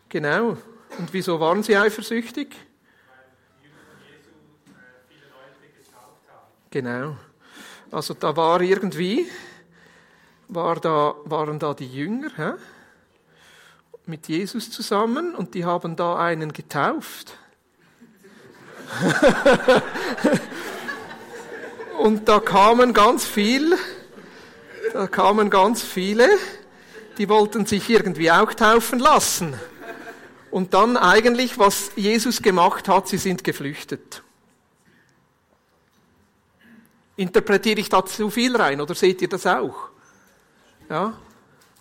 Genau. 0.08 0.56
Und 0.98 1.12
wieso 1.12 1.38
waren 1.38 1.62
sie 1.62 1.76
eifersüchtig? 1.76 2.54
Genau. 6.68 7.16
Also 7.90 8.14
da 8.14 8.36
war 8.36 8.60
irgendwie, 8.60 9.28
war 10.50 10.76
da, 10.76 11.14
waren 11.24 11.58
da 11.58 11.74
die 11.74 11.86
Jünger 11.86 12.30
hä? 12.36 12.52
mit 14.06 14.28
Jesus 14.28 14.70
zusammen 14.70 15.34
und 15.34 15.54
die 15.54 15.64
haben 15.64 15.96
da 15.96 16.16
einen 16.16 16.52
getauft. 16.52 17.32
und 21.98 22.28
da 22.28 22.40
kamen 22.40 22.92
ganz 22.92 23.24
viel, 23.24 23.76
da 24.92 25.06
kamen 25.06 25.48
ganz 25.48 25.82
viele, 25.82 26.28
die 27.18 27.28
wollten 27.28 27.66
sich 27.66 27.88
irgendwie 27.88 28.32
auch 28.32 28.52
taufen 28.52 28.98
lassen. 28.98 29.54
Und 30.50 30.74
dann 30.74 30.96
eigentlich, 30.96 31.58
was 31.58 31.92
Jesus 31.94 32.42
gemacht 32.42 32.88
hat, 32.88 33.06
sie 33.06 33.18
sind 33.18 33.44
geflüchtet. 33.44 34.24
Interpretiere 37.14 37.78
ich 37.78 37.88
da 37.88 38.04
zu 38.04 38.30
viel 38.30 38.56
rein 38.56 38.80
oder 38.80 38.96
seht 38.96 39.22
ihr 39.22 39.28
das 39.28 39.46
auch? 39.46 39.89
Ja? 40.90 41.14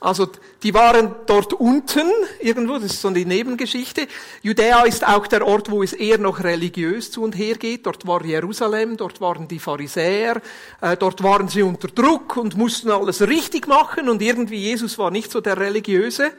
Also, 0.01 0.29
die 0.63 0.73
waren 0.73 1.13
dort 1.25 1.51
unten 1.51 2.09
irgendwo, 2.39 2.75
das 2.75 2.93
ist 2.93 3.01
so 3.01 3.09
die 3.09 3.25
Nebengeschichte. 3.25 4.07
Judäa 4.41 4.83
ist 4.83 5.05
auch 5.05 5.27
der 5.27 5.45
Ort, 5.45 5.69
wo 5.69 5.83
es 5.83 5.91
eher 5.91 6.17
noch 6.17 6.41
religiös 6.41 7.11
zu 7.11 7.21
und 7.21 7.37
her 7.37 7.55
geht. 7.55 7.85
Dort 7.85 8.07
war 8.07 8.23
Jerusalem, 8.23 8.95
dort 8.95 9.19
waren 9.19 9.49
die 9.49 9.59
Pharisäer, 9.59 10.41
äh, 10.79 10.95
dort 10.95 11.21
waren 11.21 11.49
sie 11.49 11.63
unter 11.63 11.89
Druck 11.89 12.37
und 12.37 12.55
mussten 12.55 12.91
alles 12.91 13.27
richtig 13.27 13.67
machen 13.67 14.07
und 14.07 14.21
irgendwie 14.21 14.55
Jesus 14.55 14.97
war 14.97 15.11
nicht 15.11 15.31
so 15.31 15.41
der 15.41 15.57
religiöse, 15.57 16.31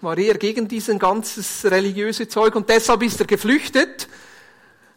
war 0.00 0.18
eher 0.18 0.36
gegen 0.36 0.66
diesen 0.66 0.98
ganzes 0.98 1.64
religiöse 1.66 2.26
Zeug 2.26 2.56
und 2.56 2.68
deshalb 2.68 3.04
ist 3.04 3.20
er 3.20 3.26
geflüchtet 3.26 4.08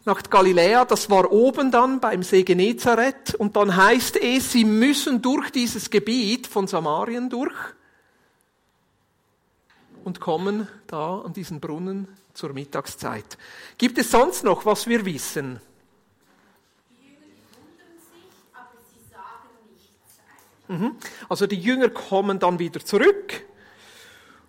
nach 0.04 0.22
Galiläa, 0.22 0.84
das 0.84 1.08
war 1.10 1.30
oben 1.30 1.70
dann 1.70 2.00
beim 2.00 2.22
See 2.22 2.42
Genezareth 2.42 3.34
und 3.34 3.56
dann 3.56 3.76
heißt 3.76 4.16
es, 4.16 4.52
sie 4.52 4.64
müssen 4.64 5.22
durch 5.22 5.50
dieses 5.50 5.90
Gebiet 5.90 6.46
von 6.46 6.66
Samarien 6.66 7.30
durch 7.30 7.54
und 10.04 10.20
kommen 10.20 10.66
da 10.88 11.20
an 11.20 11.32
diesen 11.32 11.60
Brunnen 11.60 12.08
zur 12.34 12.52
Mittagszeit. 12.52 13.38
Gibt 13.78 13.98
es 13.98 14.10
sonst 14.10 14.42
noch, 14.42 14.66
was 14.66 14.86
wir 14.86 15.04
wissen? 15.04 15.60
Mhm. 20.68 20.96
Also 21.28 21.46
die 21.46 21.60
Jünger 21.60 21.90
kommen 21.90 22.38
dann 22.38 22.58
wieder 22.58 22.84
zurück 22.84 23.44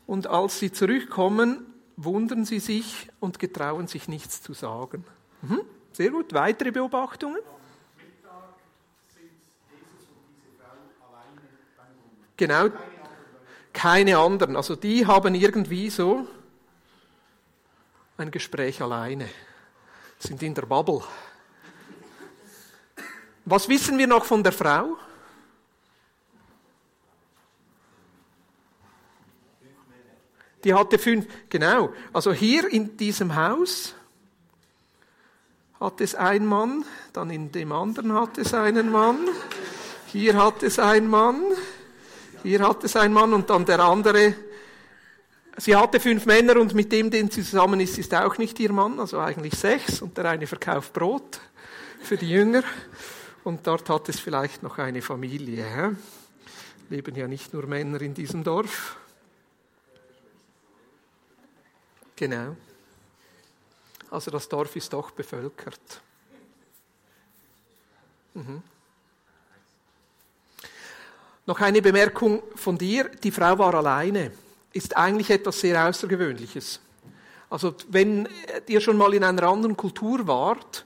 und 0.07 0.27
als 0.27 0.59
sie 0.59 0.71
zurückkommen, 0.71 1.65
wundern 1.95 2.45
sie 2.45 2.59
sich 2.59 3.09
und 3.19 3.39
getrauen 3.39 3.87
sich 3.87 4.07
nichts 4.07 4.41
zu 4.41 4.53
sagen. 4.53 5.05
Mhm. 5.43 5.61
Sehr 5.91 6.09
gut. 6.09 6.33
Weitere 6.33 6.71
Beobachtungen? 6.71 7.41
Genau. 12.35 12.69
Keine 13.71 14.17
anderen. 14.17 14.55
Also 14.55 14.75
die 14.75 15.05
haben 15.05 15.35
irgendwie 15.35 15.89
so 15.89 16.27
ein 18.17 18.31
Gespräch 18.31 18.81
alleine. 18.81 19.29
Sind 20.17 20.41
in 20.41 20.53
der 20.53 20.63
Bubble. 20.63 21.03
Was 23.45 23.67
wissen 23.67 23.97
wir 23.97 24.07
noch 24.07 24.25
von 24.25 24.41
der 24.41 24.53
Frau? 24.53 24.97
Die 30.63 30.73
hatte 30.73 30.97
fünf, 30.97 31.27
genau. 31.49 31.93
Also 32.13 32.31
hier 32.31 32.71
in 32.71 32.95
diesem 32.95 33.35
Haus 33.35 33.93
hat 35.83 35.99
es 35.99 36.15
ein 36.15 36.45
Mann, 36.45 36.85
dann 37.11 37.29
in 37.29 37.51
dem 37.51 37.73
anderen 37.73 38.13
hat 38.13 38.37
es 38.37 38.53
einen 38.53 38.89
Mann, 38.89 39.27
hier 40.07 40.41
hat 40.41 40.63
es 40.63 40.79
ein 40.79 41.09
Mann, 41.09 41.43
hier 42.41 42.65
hat 42.65 42.85
es 42.85 42.95
ein 42.95 43.11
Mann 43.11 43.33
und 43.33 43.49
dann 43.49 43.65
der 43.65 43.81
andere. 43.81 44.33
Sie 45.57 45.75
hatte 45.75 45.99
fünf 45.99 46.25
Männer 46.25 46.57
und 46.57 46.73
mit 46.73 46.89
dem, 46.91 47.11
den 47.11 47.29
sie 47.29 47.43
zusammen 47.43 47.81
ist, 47.81 47.97
ist 47.97 48.15
auch 48.15 48.37
nicht 48.37 48.59
ihr 48.61 48.71
Mann, 48.71 48.97
also 48.97 49.19
eigentlich 49.19 49.55
sechs 49.55 50.01
und 50.01 50.17
der 50.17 50.25
eine 50.25 50.47
verkauft 50.47 50.93
Brot 50.93 51.41
für 52.01 52.15
die 52.15 52.29
Jünger 52.29 52.63
und 53.43 53.67
dort 53.67 53.89
hat 53.89 54.07
es 54.07 54.21
vielleicht 54.21 54.63
noch 54.63 54.77
eine 54.77 55.01
Familie. 55.01 55.65
Hä? 55.65 55.89
Leben 56.89 57.15
ja 57.15 57.27
nicht 57.27 57.53
nur 57.53 57.67
Männer 57.67 58.01
in 58.01 58.13
diesem 58.13 58.43
Dorf. 58.43 58.95
Genau. 62.15 62.55
Also 64.13 64.29
das 64.29 64.47
Dorf 64.47 64.75
ist 64.75 64.93
doch 64.93 65.09
bevölkert. 65.09 65.79
Noch 71.47 71.59
eine 71.59 71.81
Bemerkung 71.81 72.43
von 72.55 72.77
dir. 72.77 73.09
Die 73.09 73.31
Frau 73.31 73.57
war 73.57 73.73
alleine. 73.73 74.31
Ist 74.71 74.95
eigentlich 74.95 75.31
etwas 75.31 75.59
sehr 75.59 75.83
Außergewöhnliches. 75.87 76.79
Also 77.49 77.73
wenn 77.87 78.29
ihr 78.67 78.81
schon 78.81 78.97
mal 78.97 79.15
in 79.15 79.23
einer 79.23 79.47
anderen 79.47 79.75
Kultur 79.75 80.27
wart, 80.27 80.85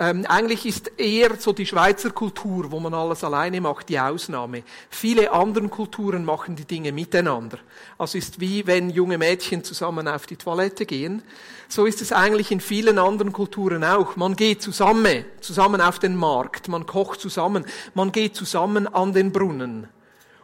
ähm, 0.00 0.24
eigentlich 0.26 0.64
ist 0.64 0.92
eher 0.98 1.36
so 1.38 1.52
die 1.52 1.66
Schweizer 1.66 2.10
Kultur, 2.10 2.70
wo 2.70 2.80
man 2.80 2.94
alles 2.94 3.22
alleine 3.22 3.60
macht, 3.60 3.90
die 3.90 4.00
Ausnahme. 4.00 4.62
Viele 4.88 5.30
andere 5.30 5.68
Kulturen 5.68 6.24
machen 6.24 6.56
die 6.56 6.64
Dinge 6.64 6.90
miteinander. 6.90 7.58
Also 7.98 8.16
ist 8.16 8.40
wie 8.40 8.66
wenn 8.66 8.88
junge 8.88 9.18
Mädchen 9.18 9.62
zusammen 9.62 10.08
auf 10.08 10.26
die 10.26 10.36
Toilette 10.36 10.86
gehen. 10.86 11.22
So 11.68 11.84
ist 11.84 12.00
es 12.00 12.12
eigentlich 12.12 12.50
in 12.50 12.60
vielen 12.60 12.98
anderen 12.98 13.30
Kulturen 13.30 13.84
auch. 13.84 14.16
Man 14.16 14.36
geht 14.36 14.62
zusammen, 14.62 15.26
zusammen 15.42 15.82
auf 15.82 15.98
den 15.98 16.16
Markt, 16.16 16.68
man 16.68 16.86
kocht 16.86 17.20
zusammen, 17.20 17.66
man 17.92 18.10
geht 18.10 18.34
zusammen 18.34 18.86
an 18.86 19.12
den 19.12 19.32
Brunnen. 19.32 19.86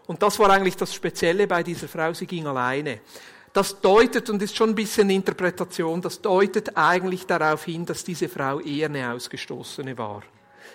Und 0.06 0.22
das 0.22 0.38
war 0.38 0.50
eigentlich 0.50 0.76
das 0.76 0.94
Spezielle 0.94 1.46
bei 1.46 1.62
dieser 1.62 1.88
Frau, 1.88 2.12
sie 2.12 2.26
ging 2.26 2.46
alleine. 2.46 3.00
Das 3.56 3.80
deutet, 3.80 4.28
und 4.28 4.42
ist 4.42 4.54
schon 4.54 4.68
ein 4.68 4.74
bisschen 4.74 5.08
Interpretation, 5.08 6.02
das 6.02 6.20
deutet 6.20 6.76
eigentlich 6.76 7.24
darauf 7.24 7.64
hin, 7.64 7.86
dass 7.86 8.04
diese 8.04 8.28
Frau 8.28 8.60
eher 8.60 8.90
eine 8.90 9.14
Ausgestoßene 9.14 9.96
war. 9.96 10.22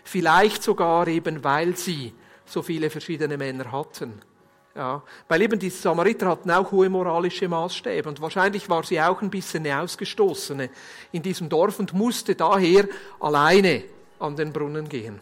Vielleicht 0.04 0.64
sogar 0.64 1.08
eben, 1.08 1.44
weil 1.44 1.78
sie 1.78 2.12
so 2.44 2.64
viele 2.64 2.90
verschiedene 2.90 3.38
Männer 3.38 3.72
hatten. 3.72 4.20
Ja, 4.74 5.04
weil 5.28 5.44
eben 5.44 5.60
die 5.60 5.70
Samariter 5.70 6.28
hatten 6.28 6.50
auch 6.50 6.72
hohe 6.72 6.90
moralische 6.90 7.48
Maßstäbe 7.48 8.10
und 8.10 8.20
wahrscheinlich 8.20 8.68
war 8.68 8.84
sie 8.84 9.00
auch 9.00 9.22
ein 9.22 9.30
bisschen 9.30 9.64
eine 9.64 9.80
Ausgestoßene 9.80 10.72
in 11.12 11.22
diesem 11.22 11.50
Dorf 11.50 11.78
und 11.78 11.94
musste 11.94 12.34
daher 12.34 12.88
alleine 13.20 13.84
an 14.18 14.36
den 14.36 14.52
Brunnen 14.52 14.90
gehen. 14.90 15.20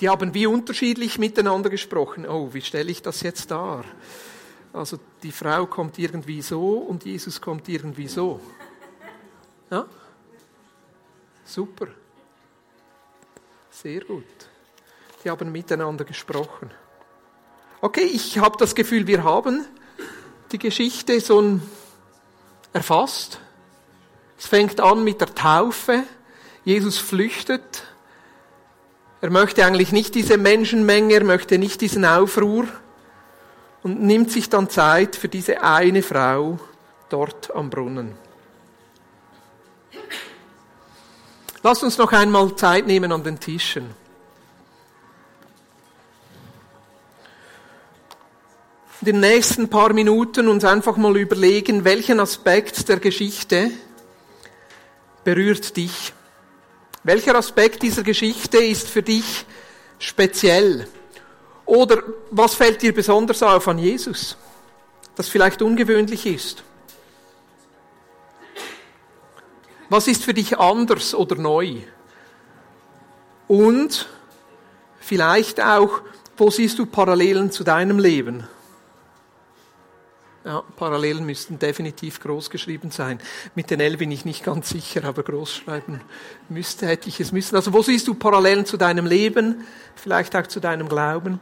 Die 0.00 0.08
haben 0.08 0.34
wie 0.34 0.46
unterschiedlich 0.46 1.18
miteinander 1.18 1.70
gesprochen. 1.70 2.26
Oh, 2.26 2.52
wie 2.52 2.62
stelle 2.62 2.90
ich 2.90 3.02
das 3.02 3.22
jetzt 3.22 3.50
dar? 3.50 3.84
Also 4.72 4.98
die 5.22 5.30
Frau 5.30 5.66
kommt 5.66 5.98
irgendwie 5.98 6.42
so 6.42 6.78
und 6.78 7.04
Jesus 7.04 7.40
kommt 7.40 7.68
irgendwie 7.68 8.08
so. 8.08 8.40
Ja? 9.70 9.86
Super. 11.44 11.86
Sehr 13.70 14.00
gut. 14.00 14.24
Die 15.22 15.30
haben 15.30 15.52
miteinander 15.52 16.04
gesprochen. 16.04 16.70
Okay, 17.80 18.04
ich 18.04 18.38
habe 18.38 18.56
das 18.58 18.74
Gefühl, 18.74 19.06
wir 19.06 19.22
haben 19.22 19.64
die 20.50 20.58
Geschichte 20.58 21.20
so 21.20 21.60
erfasst. 22.72 23.38
Es 24.38 24.46
fängt 24.46 24.80
an 24.80 25.04
mit 25.04 25.20
der 25.20 25.34
Taufe. 25.34 26.02
Jesus 26.64 26.98
flüchtet 26.98 27.84
er 29.24 29.30
möchte 29.30 29.64
eigentlich 29.64 29.90
nicht 29.90 30.14
diese 30.16 30.36
Menschenmenge, 30.36 31.14
er 31.14 31.24
möchte 31.24 31.56
nicht 31.56 31.80
diesen 31.80 32.04
Aufruhr 32.04 32.66
und 33.82 34.02
nimmt 34.02 34.30
sich 34.30 34.50
dann 34.50 34.68
Zeit 34.68 35.16
für 35.16 35.28
diese 35.28 35.62
eine 35.62 36.02
Frau 36.02 36.58
dort 37.08 37.50
am 37.54 37.70
Brunnen. 37.70 38.16
Lass 41.62 41.82
uns 41.82 41.96
noch 41.96 42.12
einmal 42.12 42.54
Zeit 42.54 42.86
nehmen 42.86 43.12
an 43.12 43.24
den 43.24 43.40
Tischen. 43.40 43.94
In 49.00 49.06
den 49.06 49.20
nächsten 49.20 49.70
paar 49.70 49.94
Minuten 49.94 50.48
uns 50.48 50.66
einfach 50.66 50.98
mal 50.98 51.16
überlegen, 51.16 51.86
welchen 51.86 52.20
Aspekt 52.20 52.90
der 52.90 53.00
Geschichte 53.00 53.70
berührt 55.24 55.78
dich. 55.78 56.12
Welcher 57.04 57.34
Aspekt 57.34 57.82
dieser 57.82 58.02
Geschichte 58.02 58.56
ist 58.56 58.88
für 58.88 59.02
dich 59.02 59.44
speziell? 59.98 60.88
Oder 61.66 62.02
was 62.30 62.54
fällt 62.54 62.80
dir 62.80 62.94
besonders 62.94 63.42
auf 63.42 63.68
an 63.68 63.78
Jesus, 63.78 64.38
das 65.14 65.28
vielleicht 65.28 65.60
ungewöhnlich 65.60 66.24
ist? 66.24 66.64
Was 69.90 70.08
ist 70.08 70.24
für 70.24 70.32
dich 70.32 70.58
anders 70.58 71.14
oder 71.14 71.36
neu? 71.36 71.76
Und 73.48 74.08
vielleicht 74.98 75.60
auch, 75.60 76.00
wo 76.38 76.50
siehst 76.50 76.78
du 76.78 76.86
Parallelen 76.86 77.50
zu 77.50 77.64
deinem 77.64 77.98
Leben? 77.98 78.48
Ja, 80.44 80.62
Parallelen 80.76 81.24
müssten 81.24 81.58
definitiv 81.58 82.20
groß 82.20 82.50
geschrieben 82.50 82.90
sein. 82.90 83.18
Mit 83.54 83.70
den 83.70 83.80
L 83.80 83.96
bin 83.96 84.10
ich 84.10 84.26
nicht 84.26 84.44
ganz 84.44 84.68
sicher, 84.68 85.02
aber 85.04 85.22
groß 85.22 85.54
schreiben 85.54 86.02
müsste, 86.50 86.86
hätte 86.86 87.08
ich 87.08 87.18
es 87.18 87.32
müssen. 87.32 87.56
Also 87.56 87.72
wo 87.72 87.80
siehst 87.80 88.06
du 88.08 88.12
Parallelen 88.12 88.66
zu 88.66 88.76
deinem 88.76 89.06
Leben, 89.06 89.66
vielleicht 89.94 90.36
auch 90.36 90.46
zu 90.46 90.60
deinem 90.60 90.86
Glauben? 90.86 91.40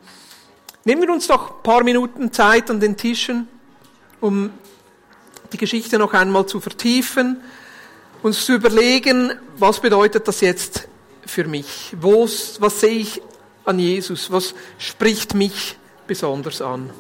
Nehmen 0.84 1.02
wir 1.02 1.12
uns 1.12 1.26
doch 1.26 1.50
ein 1.50 1.62
paar 1.64 1.82
Minuten 1.82 2.30
Zeit 2.30 2.70
an 2.70 2.78
den 2.78 2.96
Tischen, 2.96 3.48
um 4.20 4.50
die 5.52 5.56
Geschichte 5.58 5.98
noch 5.98 6.12
einmal 6.12 6.46
zu 6.46 6.60
vertiefen, 6.60 7.40
uns 8.22 8.46
zu 8.46 8.54
überlegen, 8.54 9.32
was 9.56 9.80
bedeutet 9.80 10.28
das 10.28 10.40
jetzt 10.42 10.86
für 11.26 11.44
mich? 11.48 11.96
Was, 12.00 12.60
was 12.60 12.78
sehe 12.78 12.98
ich 12.98 13.20
an 13.64 13.80
Jesus? 13.80 14.30
Was 14.30 14.54
spricht 14.78 15.34
mich 15.34 15.76
besonders 16.06 16.62
an? 16.62 16.90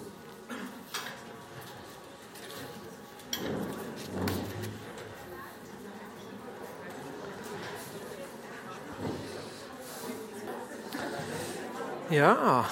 Ja, 12.12 12.66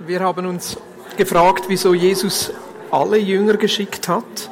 wir 0.00 0.18
haben 0.18 0.46
uns 0.46 0.76
gefragt, 1.16 1.66
wieso 1.68 1.94
Jesus 1.94 2.50
alle 2.90 3.18
Jünger 3.18 3.56
geschickt 3.56 4.08
hat. 4.08 4.50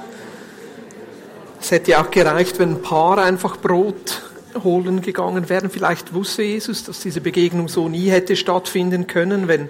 Es 1.60 1.72
hätte 1.72 1.98
auch 2.00 2.08
gereicht, 2.08 2.60
wenn 2.60 2.74
ein 2.74 2.82
Paar 2.82 3.18
einfach 3.18 3.56
Brot 3.56 4.22
holen 4.62 5.02
gegangen 5.02 5.48
wären. 5.48 5.70
Vielleicht 5.70 6.14
wusste 6.14 6.44
Jesus, 6.44 6.84
dass 6.84 7.00
diese 7.00 7.20
Begegnung 7.20 7.66
so 7.66 7.88
nie 7.88 8.10
hätte 8.10 8.36
stattfinden 8.36 9.08
können, 9.08 9.48
wenn 9.48 9.68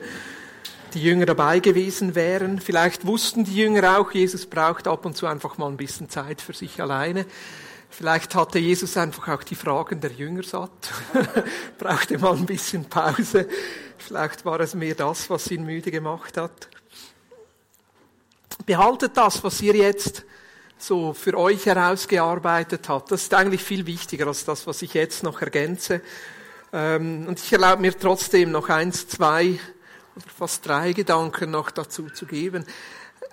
die 0.92 1.02
Jünger 1.02 1.24
dabei 1.24 1.60
gewesen 1.60 2.14
wären. 2.14 2.60
Vielleicht 2.60 3.06
wussten 3.06 3.44
die 3.44 3.56
Jünger 3.56 3.98
auch, 3.98 4.12
Jesus 4.12 4.44
braucht 4.44 4.86
ab 4.86 5.06
und 5.06 5.16
zu 5.16 5.26
einfach 5.26 5.56
mal 5.56 5.68
ein 5.68 5.78
bisschen 5.78 6.10
Zeit 6.10 6.42
für 6.42 6.52
sich 6.52 6.78
alleine. 6.78 7.24
Vielleicht 7.88 8.34
hatte 8.34 8.58
Jesus 8.58 8.98
einfach 8.98 9.28
auch 9.28 9.42
die 9.44 9.54
Fragen 9.54 10.00
der 10.00 10.12
Jünger 10.12 10.42
satt, 10.42 10.70
brauchte 11.78 12.18
mal 12.18 12.34
ein 12.34 12.44
bisschen 12.44 12.84
Pause. 12.84 13.46
Vielleicht 14.06 14.44
war 14.44 14.60
es 14.60 14.74
mehr 14.74 14.94
das, 14.94 15.30
was 15.30 15.50
ihn 15.50 15.64
müde 15.64 15.90
gemacht 15.90 16.36
hat. 16.36 16.68
Behaltet 18.66 19.16
das, 19.16 19.42
was 19.44 19.60
ihr 19.60 19.74
jetzt 19.74 20.24
so 20.76 21.12
für 21.14 21.38
euch 21.38 21.66
herausgearbeitet 21.66 22.88
habt. 22.88 23.12
Das 23.12 23.22
ist 23.22 23.34
eigentlich 23.34 23.62
viel 23.62 23.86
wichtiger 23.86 24.26
als 24.26 24.44
das, 24.44 24.66
was 24.66 24.82
ich 24.82 24.94
jetzt 24.94 25.22
noch 25.22 25.40
ergänze. 25.40 26.00
Ähm, 26.72 27.26
und 27.28 27.38
ich 27.38 27.52
erlaube 27.52 27.82
mir 27.82 27.96
trotzdem 27.96 28.50
noch 28.50 28.68
eins, 28.68 29.06
zwei 29.06 29.60
oder 30.16 30.26
fast 30.36 30.66
drei 30.66 30.92
Gedanken 30.92 31.50
noch 31.50 31.70
dazu 31.70 32.10
zu 32.10 32.26
geben 32.26 32.66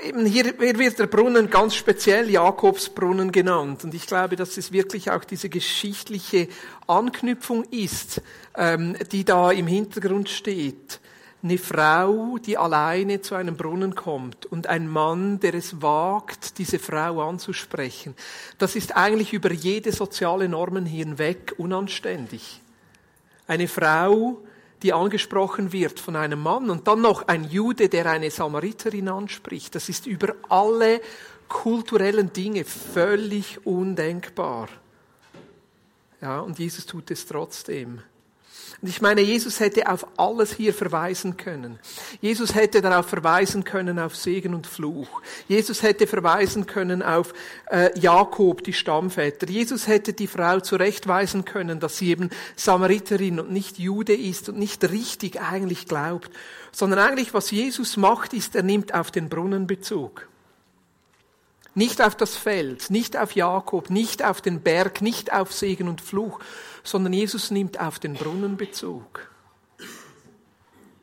eben 0.01 0.25
hier 0.25 0.57
wird 0.59 0.99
der 0.99 1.07
Brunnen 1.07 1.49
ganz 1.49 1.75
speziell 1.75 2.29
Jakobsbrunnen 2.29 3.31
genannt. 3.31 3.83
Und 3.83 3.93
ich 3.93 4.07
glaube, 4.07 4.35
dass 4.35 4.57
es 4.57 4.71
wirklich 4.71 5.12
auch 5.12 5.23
diese 5.23 5.49
geschichtliche 5.49 6.47
Anknüpfung 6.88 7.63
ist, 7.65 8.21
ähm, 8.55 8.95
die 9.12 9.25
da 9.25 9.51
im 9.51 9.67
Hintergrund 9.67 10.29
steht. 10.29 10.99
Eine 11.41 11.57
Frau, 11.57 12.38
die 12.38 12.57
alleine 12.57 13.21
zu 13.21 13.35
einem 13.35 13.55
Brunnen 13.55 13.95
kommt 13.95 14.45
und 14.45 14.67
ein 14.67 14.89
Mann, 14.89 15.39
der 15.39 15.53
es 15.53 15.81
wagt, 15.81 16.57
diese 16.57 16.79
Frau 16.79 17.21
anzusprechen. 17.21 18.13
Das 18.57 18.75
ist 18.75 18.97
eigentlich 18.97 19.31
über 19.31 19.51
jede 19.51 19.93
soziale 19.93 20.49
Normen 20.49 20.85
hinweg 20.85 21.53
unanständig. 21.57 22.62
Eine 23.47 23.69
Frau, 23.69 24.43
die 24.83 24.93
angesprochen 24.93 25.71
wird 25.73 25.99
von 25.99 26.15
einem 26.15 26.41
Mann 26.41 26.69
und 26.69 26.87
dann 26.87 27.01
noch 27.01 27.27
ein 27.27 27.43
Jude, 27.49 27.89
der 27.89 28.05
eine 28.05 28.31
Samariterin 28.31 29.09
anspricht. 29.09 29.75
Das 29.75 29.89
ist 29.89 30.05
über 30.05 30.35
alle 30.47 31.01
kulturellen 31.47 32.31
Dinge 32.31 32.63
völlig 32.63 33.65
undenkbar. 33.65 34.69
Ja, 36.21 36.39
und 36.39 36.59
Jesus 36.59 36.85
tut 36.85 37.11
es 37.11 37.25
trotzdem. 37.25 38.01
Und 38.81 38.87
ich 38.87 39.01
meine, 39.01 39.19
Jesus 39.19 39.59
hätte 39.59 39.91
auf 39.91 40.07
alles 40.17 40.53
hier 40.53 40.73
verweisen 40.73 41.35
können. 41.35 41.79
Jesus 42.21 42.55
hätte 42.55 42.81
darauf 42.81 43.07
verweisen 43.07 43.65
können 43.65 43.99
auf 43.99 44.15
Segen 44.15 44.53
und 44.53 44.67
Fluch. 44.67 45.21
Jesus 45.49 45.83
hätte 45.83 46.07
verweisen 46.07 46.65
können 46.65 47.03
auf 47.03 47.33
äh, 47.69 47.97
Jakob, 47.99 48.63
die 48.63 48.71
Stammväter. 48.71 49.49
Jesus 49.49 49.87
hätte 49.87 50.13
die 50.13 50.27
Frau 50.27 50.61
zurechtweisen 50.61 51.43
können, 51.43 51.81
dass 51.81 51.97
sie 51.97 52.09
eben 52.09 52.29
Samariterin 52.55 53.41
und 53.41 53.51
nicht 53.51 53.79
Jude 53.79 54.15
ist 54.15 54.47
und 54.47 54.57
nicht 54.57 54.89
richtig 54.89 55.41
eigentlich 55.41 55.85
glaubt, 55.85 56.31
sondern 56.71 56.99
eigentlich 56.99 57.33
was 57.33 57.51
Jesus 57.51 57.97
macht, 57.97 58.33
ist, 58.33 58.55
er 58.55 58.63
nimmt 58.63 58.93
auf 58.93 59.11
den 59.11 59.27
Brunnen 59.27 59.67
Bezug. 59.67 60.29
Nicht 61.75 62.01
auf 62.01 62.15
das 62.15 62.36
Feld, 62.36 62.89
nicht 62.89 63.15
auf 63.15 63.36
Jakob, 63.36 63.89
nicht 63.89 64.23
auf 64.23 64.41
den 64.41 64.62
Berg, 64.62 65.01
nicht 65.01 65.32
auf 65.32 65.53
Segen 65.53 65.88
und 65.88 66.01
Fluch, 66.01 66.39
sondern 66.84 67.13
Jesus 67.13 67.51
nimmt 67.51 67.79
auf 67.79 67.99
den 67.99 68.15
Brunnen 68.15 68.58
Bezug. 68.58 69.29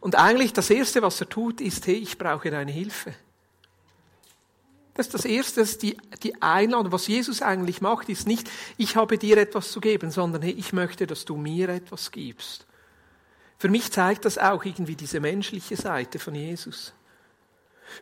Und 0.01 0.17
eigentlich 0.17 0.53
das 0.53 0.71
Erste, 0.71 1.03
was 1.03 1.21
er 1.21 1.29
tut, 1.29 1.61
ist, 1.61 1.87
hey, 1.87 1.97
ich 1.97 2.19
brauche 2.19 2.51
deine 2.51 2.73
Hilfe. 2.73 3.15
Das 4.95 5.07
ist 5.07 5.15
das 5.15 5.25
Erste, 5.25 5.61
das 5.61 5.79
die, 5.79 5.97
die 6.23 6.41
Einladung. 6.41 6.91
Was 6.91 7.07
Jesus 7.07 7.43
eigentlich 7.43 7.81
macht, 7.81 8.09
ist 8.09 8.27
nicht, 8.27 8.51
ich 8.79 8.97
habe 8.97 9.19
dir 9.19 9.37
etwas 9.37 9.71
zu 9.71 9.81
geben, 9.81 10.11
sondern 10.11 10.43
hey, 10.43 10.53
ich 10.53 10.73
möchte, 10.73 11.07
dass 11.07 11.25
du 11.25 11.37
mir 11.37 11.69
etwas 11.69 12.13
gibst. 12.13 12.67
Für 13.59 13.69
mich 13.69 13.93
zeigt 13.93 14.25
das 14.25 14.39
auch 14.39 14.65
irgendwie 14.65 14.97
diese 14.97 15.21
menschliche 15.21 15.77
Seite 15.77 16.19
von 16.19 16.35
Jesus. 16.35 16.93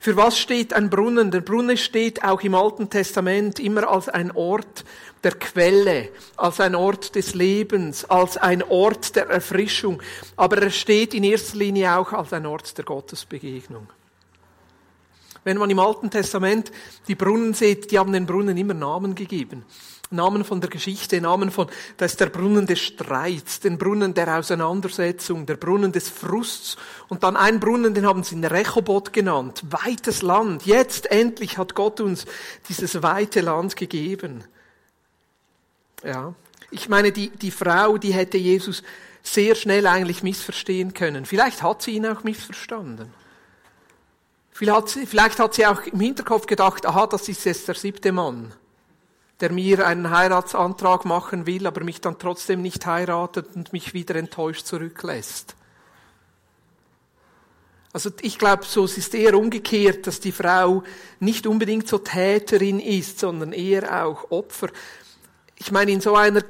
Für 0.00 0.16
was 0.16 0.38
steht 0.38 0.72
ein 0.72 0.90
Brunnen? 0.90 1.30
Der 1.30 1.40
Brunnen 1.40 1.76
steht 1.76 2.24
auch 2.24 2.42
im 2.42 2.54
Alten 2.54 2.90
Testament 2.90 3.58
immer 3.58 3.88
als 3.88 4.08
ein 4.08 4.32
Ort 4.32 4.84
der 5.22 5.32
Quelle, 5.32 6.10
als 6.36 6.60
ein 6.60 6.74
Ort 6.74 7.14
des 7.14 7.34
Lebens, 7.34 8.04
als 8.04 8.36
ein 8.36 8.62
Ort 8.62 9.16
der 9.16 9.28
Erfrischung. 9.28 10.02
Aber 10.36 10.60
er 10.60 10.70
steht 10.70 11.14
in 11.14 11.24
erster 11.24 11.56
Linie 11.56 11.96
auch 11.96 12.12
als 12.12 12.32
ein 12.32 12.46
Ort 12.46 12.76
der 12.76 12.84
Gottesbegegnung. 12.84 13.88
Wenn 15.44 15.58
man 15.58 15.70
im 15.70 15.78
Alten 15.78 16.10
Testament 16.10 16.72
die 17.06 17.14
Brunnen 17.14 17.52
sieht, 17.54 17.90
die 17.90 17.98
haben 17.98 18.12
den 18.12 18.26
Brunnen 18.26 18.56
immer 18.56 18.74
Namen 18.74 19.14
gegeben. 19.14 19.64
Namen 20.10 20.44
von 20.44 20.60
der 20.60 20.70
Geschichte, 20.70 21.20
Namen 21.20 21.50
von, 21.50 21.68
das 21.96 22.12
ist 22.12 22.20
der 22.20 22.26
Brunnen 22.26 22.66
des 22.66 22.80
Streits, 22.80 23.60
den 23.60 23.78
Brunnen 23.78 24.14
der 24.14 24.38
Auseinandersetzung, 24.38 25.46
der 25.46 25.56
Brunnen 25.56 25.92
des 25.92 26.08
Frusts 26.08 26.76
und 27.08 27.22
dann 27.22 27.36
ein 27.36 27.60
Brunnen, 27.60 27.94
den 27.94 28.06
haben 28.06 28.22
sie 28.22 28.34
in 28.34 28.44
Rechobot 28.44 29.12
genannt, 29.12 29.62
weites 29.70 30.22
Land. 30.22 30.66
Jetzt 30.66 31.10
endlich 31.10 31.58
hat 31.58 31.74
Gott 31.74 32.00
uns 32.00 32.26
dieses 32.68 33.02
weite 33.02 33.40
Land 33.40 33.76
gegeben. 33.76 34.44
Ja. 36.02 36.34
Ich 36.70 36.88
meine, 36.88 37.12
die, 37.12 37.30
die 37.30 37.50
Frau, 37.50 37.98
die 37.98 38.12
hätte 38.12 38.36
Jesus 38.36 38.82
sehr 39.22 39.54
schnell 39.54 39.86
eigentlich 39.86 40.22
missverstehen 40.22 40.92
können. 40.92 41.24
Vielleicht 41.24 41.62
hat 41.62 41.82
sie 41.82 41.92
ihn 41.92 42.06
auch 42.06 42.24
missverstanden. 42.24 43.12
Vielleicht 44.52 44.76
hat 44.76 44.88
sie, 44.88 45.06
vielleicht 45.06 45.38
hat 45.38 45.54
sie 45.54 45.66
auch 45.66 45.82
im 45.82 46.00
Hinterkopf 46.00 46.46
gedacht, 46.46 46.84
aha, 46.84 47.06
das 47.06 47.28
ist 47.28 47.44
jetzt 47.44 47.66
der 47.68 47.74
siebte 47.74 48.12
Mann 48.12 48.52
der 49.44 49.52
mir 49.52 49.86
einen 49.86 50.08
Heiratsantrag 50.08 51.04
machen 51.04 51.44
will, 51.44 51.66
aber 51.66 51.84
mich 51.84 52.00
dann 52.00 52.18
trotzdem 52.18 52.62
nicht 52.62 52.86
heiratet 52.86 53.48
und 53.54 53.74
mich 53.74 53.92
wieder 53.92 54.14
enttäuscht 54.16 54.64
zurücklässt. 54.64 55.54
Also 57.92 58.08
ich 58.22 58.38
glaube, 58.38 58.64
so 58.64 58.84
es 58.84 58.96
ist 58.96 59.14
eher 59.14 59.38
umgekehrt, 59.38 60.06
dass 60.06 60.18
die 60.20 60.32
Frau 60.32 60.82
nicht 61.20 61.46
unbedingt 61.46 61.86
so 61.86 61.98
Täterin 61.98 62.80
ist, 62.80 63.18
sondern 63.18 63.52
eher 63.52 64.06
auch 64.06 64.30
Opfer. 64.30 64.70
Ich 65.56 65.70
meine, 65.70 65.92
in 65.92 66.00
so 66.00 66.16
einer 66.16 66.42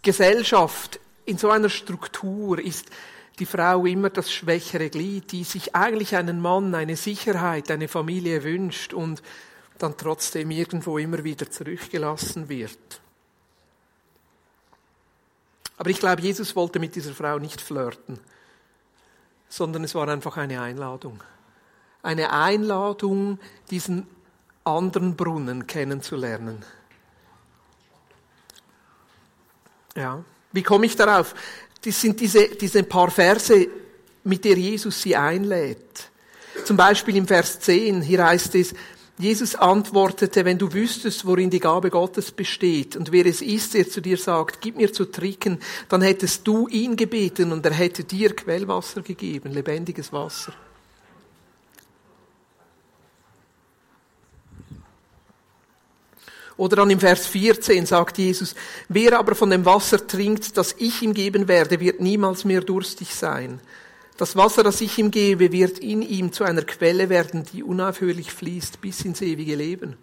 Gesellschaft, 0.00 1.00
in 1.24 1.36
so 1.36 1.50
einer 1.50 1.68
Struktur 1.68 2.60
ist 2.60 2.86
die 3.40 3.46
Frau 3.46 3.86
immer 3.86 4.10
das 4.10 4.32
schwächere 4.32 4.88
Glied, 4.88 5.32
die 5.32 5.42
sich 5.42 5.74
eigentlich 5.74 6.14
einen 6.14 6.40
Mann, 6.40 6.76
eine 6.76 6.94
Sicherheit, 6.94 7.72
eine 7.72 7.88
Familie 7.88 8.44
wünscht 8.44 8.94
und 8.94 9.20
dann 9.82 9.96
trotzdem 9.96 10.50
irgendwo 10.50 10.98
immer 10.98 11.24
wieder 11.24 11.50
zurückgelassen 11.50 12.48
wird. 12.48 13.00
Aber 15.76 15.88
ich 15.88 15.98
glaube, 15.98 16.20
Jesus 16.20 16.54
wollte 16.54 16.78
mit 16.78 16.94
dieser 16.94 17.14
Frau 17.14 17.38
nicht 17.38 17.60
flirten, 17.60 18.18
sondern 19.48 19.84
es 19.84 19.94
war 19.94 20.08
einfach 20.08 20.36
eine 20.36 20.60
Einladung. 20.60 21.22
Eine 22.02 22.32
Einladung, 22.32 23.38
diesen 23.70 24.06
anderen 24.64 25.16
Brunnen 25.16 25.66
kennenzulernen. 25.66 26.64
Ja. 29.96 30.22
Wie 30.52 30.62
komme 30.62 30.86
ich 30.86 30.96
darauf? 30.96 31.34
Das 31.82 32.00
sind 32.00 32.20
diese, 32.20 32.48
diese 32.48 32.82
paar 32.82 33.10
Verse, 33.10 33.68
mit 34.24 34.44
der 34.44 34.58
Jesus 34.58 35.00
sie 35.00 35.16
einlädt. 35.16 36.10
Zum 36.64 36.76
Beispiel 36.76 37.16
im 37.16 37.26
Vers 37.26 37.60
10, 37.60 38.02
hier 38.02 38.26
heißt 38.26 38.54
es, 38.56 38.74
Jesus 39.20 39.54
antwortete, 39.54 40.46
wenn 40.46 40.56
du 40.56 40.72
wüsstest, 40.72 41.26
worin 41.26 41.50
die 41.50 41.60
Gabe 41.60 41.90
Gottes 41.90 42.32
besteht 42.32 42.96
und 42.96 43.12
wer 43.12 43.26
es 43.26 43.42
ist, 43.42 43.74
der 43.74 43.88
zu 43.88 44.00
dir 44.00 44.16
sagt, 44.16 44.62
gib 44.62 44.76
mir 44.76 44.92
zu 44.92 45.04
trinken, 45.04 45.58
dann 45.90 46.00
hättest 46.00 46.46
du 46.46 46.68
ihn 46.68 46.96
gebeten 46.96 47.52
und 47.52 47.64
er 47.66 47.74
hätte 47.74 48.02
dir 48.02 48.34
Quellwasser 48.34 49.02
gegeben, 49.02 49.52
lebendiges 49.52 50.10
Wasser. 50.10 50.54
Oder 56.56 56.76
dann 56.76 56.90
im 56.90 57.00
Vers 57.00 57.26
14 57.26 57.86
sagt 57.86 58.18
Jesus, 58.18 58.54
wer 58.88 59.18
aber 59.18 59.34
von 59.34 59.50
dem 59.50 59.64
Wasser 59.64 60.06
trinkt, 60.06 60.56
das 60.56 60.74
ich 60.78 61.02
ihm 61.02 61.14
geben 61.14 61.46
werde, 61.46 61.80
wird 61.80 62.00
niemals 62.00 62.44
mehr 62.44 62.60
durstig 62.60 63.14
sein. 63.14 63.60
Das 64.20 64.36
Wasser, 64.36 64.62
das 64.62 64.82
ich 64.82 64.98
ihm 64.98 65.10
gebe, 65.10 65.50
wird 65.50 65.78
in 65.78 66.02
ihm 66.02 66.30
zu 66.30 66.44
einer 66.44 66.60
Quelle 66.60 67.08
werden, 67.08 67.42
die 67.54 67.62
unaufhörlich 67.62 68.30
fließt 68.30 68.82
bis 68.82 69.00
ins 69.06 69.22
ewige 69.22 69.54
Leben. 69.54 69.96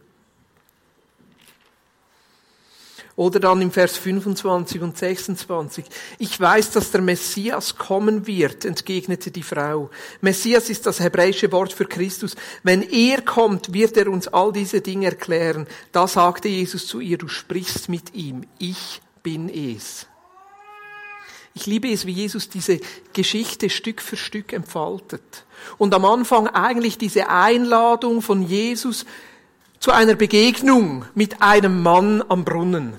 Oder 3.16 3.40
dann 3.40 3.62
im 3.62 3.70
Vers 3.70 3.96
25 3.96 4.82
und 4.82 4.98
26. 4.98 5.86
Ich 6.18 6.40
weiß, 6.40 6.72
dass 6.72 6.90
der 6.90 7.02
Messias 7.02 7.76
kommen 7.76 8.26
wird, 8.26 8.66
entgegnete 8.66 9.30
die 9.30 9.44
Frau. 9.44 9.92
Messias 10.22 10.72
ist 10.72 10.88
das 10.88 11.00
hebräische 11.00 11.52
Wort 11.52 11.72
für 11.72 11.86
Christus. 11.86 12.36
Wenn 12.64 12.82
er 12.82 13.22
kommt, 13.22 13.72
wird 13.72 13.98
er 13.98 14.08
uns 14.08 14.28
all 14.28 14.52
diese 14.52 14.82
Dinge 14.82 15.06
erklären. 15.06 15.68
Da 15.92 16.08
sagte 16.08 16.48
Jesus 16.48 16.88
zu 16.88 17.02
ihr, 17.02 17.20
du 17.20 17.28
sprichst 17.28 17.88
mit 17.88 18.16
ihm. 18.16 18.48
Ich 18.58 19.00
bin 19.22 19.48
es. 19.48 20.08
Ich 21.58 21.66
liebe 21.66 21.92
es, 21.92 22.06
wie 22.06 22.12
Jesus 22.12 22.50
diese 22.50 22.80
Geschichte 23.14 23.72
Stück 23.72 24.00
für 24.00 24.16
Stück 24.16 24.54
entfaltet. 24.54 25.44
Und 25.80 25.92
am 25.96 26.06
Anfang 26.06 26.46
eigentlich 26.46 27.00
diese 27.00 27.30
Einladung 27.30 28.22
von 28.22 28.44
Jesus 28.44 29.08
zu 29.80 29.90
einer 29.90 30.14
Begegnung 30.14 31.06
mit 31.16 31.42
einem 31.42 31.82
Mann 31.82 32.24
am 32.30 32.46
Brunnen. 32.46 32.94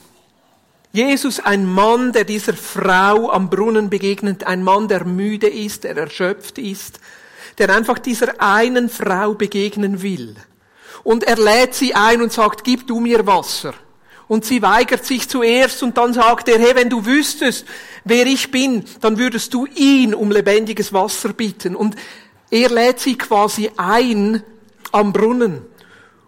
Jesus, 0.91 1.39
ein 1.39 1.67
Mann, 1.67 2.11
der 2.13 2.25
dieser 2.25 2.55
Frau 2.55 3.31
am 3.31 3.49
Brunnen 3.49 3.91
begegnet, 3.91 4.43
ein 4.43 4.65
Mann, 4.65 4.89
der 4.89 5.05
müde 5.05 5.47
ist, 5.47 5.85
der 5.85 5.97
erschöpft 5.97 6.59
ist, 6.59 6.99
der 7.59 7.73
einfach 7.73 8.01
dieser 8.01 8.43
einen 8.43 8.89
Frau 8.89 9.35
begegnen 9.35 10.03
will. 10.03 10.35
Und 11.05 11.23
er 11.23 11.37
lädt 11.37 11.75
sie 11.75 11.95
ein 11.95 12.21
und 12.23 12.33
sagt, 12.33 12.65
gib 12.65 12.89
du 12.89 12.99
mir 12.99 13.25
Wasser. 13.25 13.75
Und 14.29 14.45
sie 14.45 14.61
weigert 14.61 15.07
sich 15.07 15.29
zuerst 15.29 15.83
und 15.83 15.97
dann 15.97 16.13
sagt 16.13 16.49
er, 16.49 16.59
hey, 16.59 16.75
wenn 16.75 16.91
du 16.91 17.07
wüsstest, 17.07 17.67
wer 18.05 18.27
ich 18.27 18.51
bin, 18.51 18.85
dann 19.01 19.19
würdest 19.19 19.55
du 19.55 19.67
ihn 19.75 20.15
um 20.15 20.31
lebendiges 20.31 20.93
Wasser 20.93 21.33
bitten. 21.33 21.75
Und 21.75 21.97
er 22.51 22.69
lädt 22.69 23.01
sie 23.01 23.17
quasi 23.17 23.71
ein 23.77 24.43
am 24.93 25.13
Brunnen. 25.15 25.63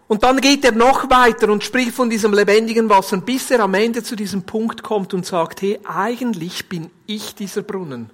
Und 0.07 0.23
dann 0.23 0.41
geht 0.41 0.65
er 0.65 0.73
noch 0.73 1.09
weiter 1.09 1.49
und 1.49 1.63
spricht 1.63 1.93
von 1.93 2.09
diesem 2.09 2.33
lebendigen 2.33 2.89
Wasser, 2.89 3.17
bis 3.17 3.49
er 3.49 3.61
am 3.61 3.75
Ende 3.75 4.03
zu 4.03 4.15
diesem 4.15 4.43
Punkt 4.43 4.83
kommt 4.83 5.13
und 5.13 5.25
sagt, 5.25 5.61
hey, 5.61 5.79
eigentlich 5.85 6.67
bin 6.67 6.89
ich 7.05 7.33
dieser 7.35 7.61
Brunnen. 7.61 8.09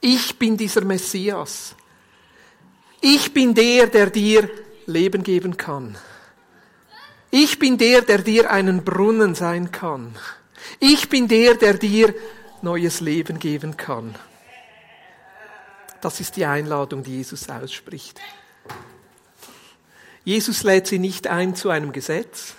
Ich 0.00 0.38
bin 0.38 0.56
dieser 0.56 0.84
Messias. 0.84 1.74
Ich 3.00 3.34
bin 3.34 3.54
der, 3.54 3.88
der 3.88 4.10
dir 4.10 4.48
Leben 4.86 5.22
geben 5.22 5.56
kann. 5.56 5.96
Ich 7.30 7.58
bin 7.58 7.78
der, 7.78 8.02
der 8.02 8.18
dir 8.18 8.50
einen 8.50 8.84
Brunnen 8.84 9.34
sein 9.34 9.70
kann. 9.70 10.14
Ich 10.80 11.08
bin 11.08 11.28
der, 11.28 11.54
der 11.54 11.74
dir 11.74 12.14
neues 12.62 13.00
Leben 13.00 13.38
geben 13.38 13.76
kann. 13.76 14.14
Das 16.00 16.20
ist 16.20 16.36
die 16.36 16.46
Einladung, 16.46 17.02
die 17.02 17.18
Jesus 17.18 17.48
ausspricht. 17.48 18.20
Jesus 20.24 20.62
lädt 20.62 20.86
sie 20.86 20.98
nicht 20.98 21.26
ein 21.28 21.54
zu 21.54 21.70
einem 21.70 21.92
Gesetz. 21.92 22.54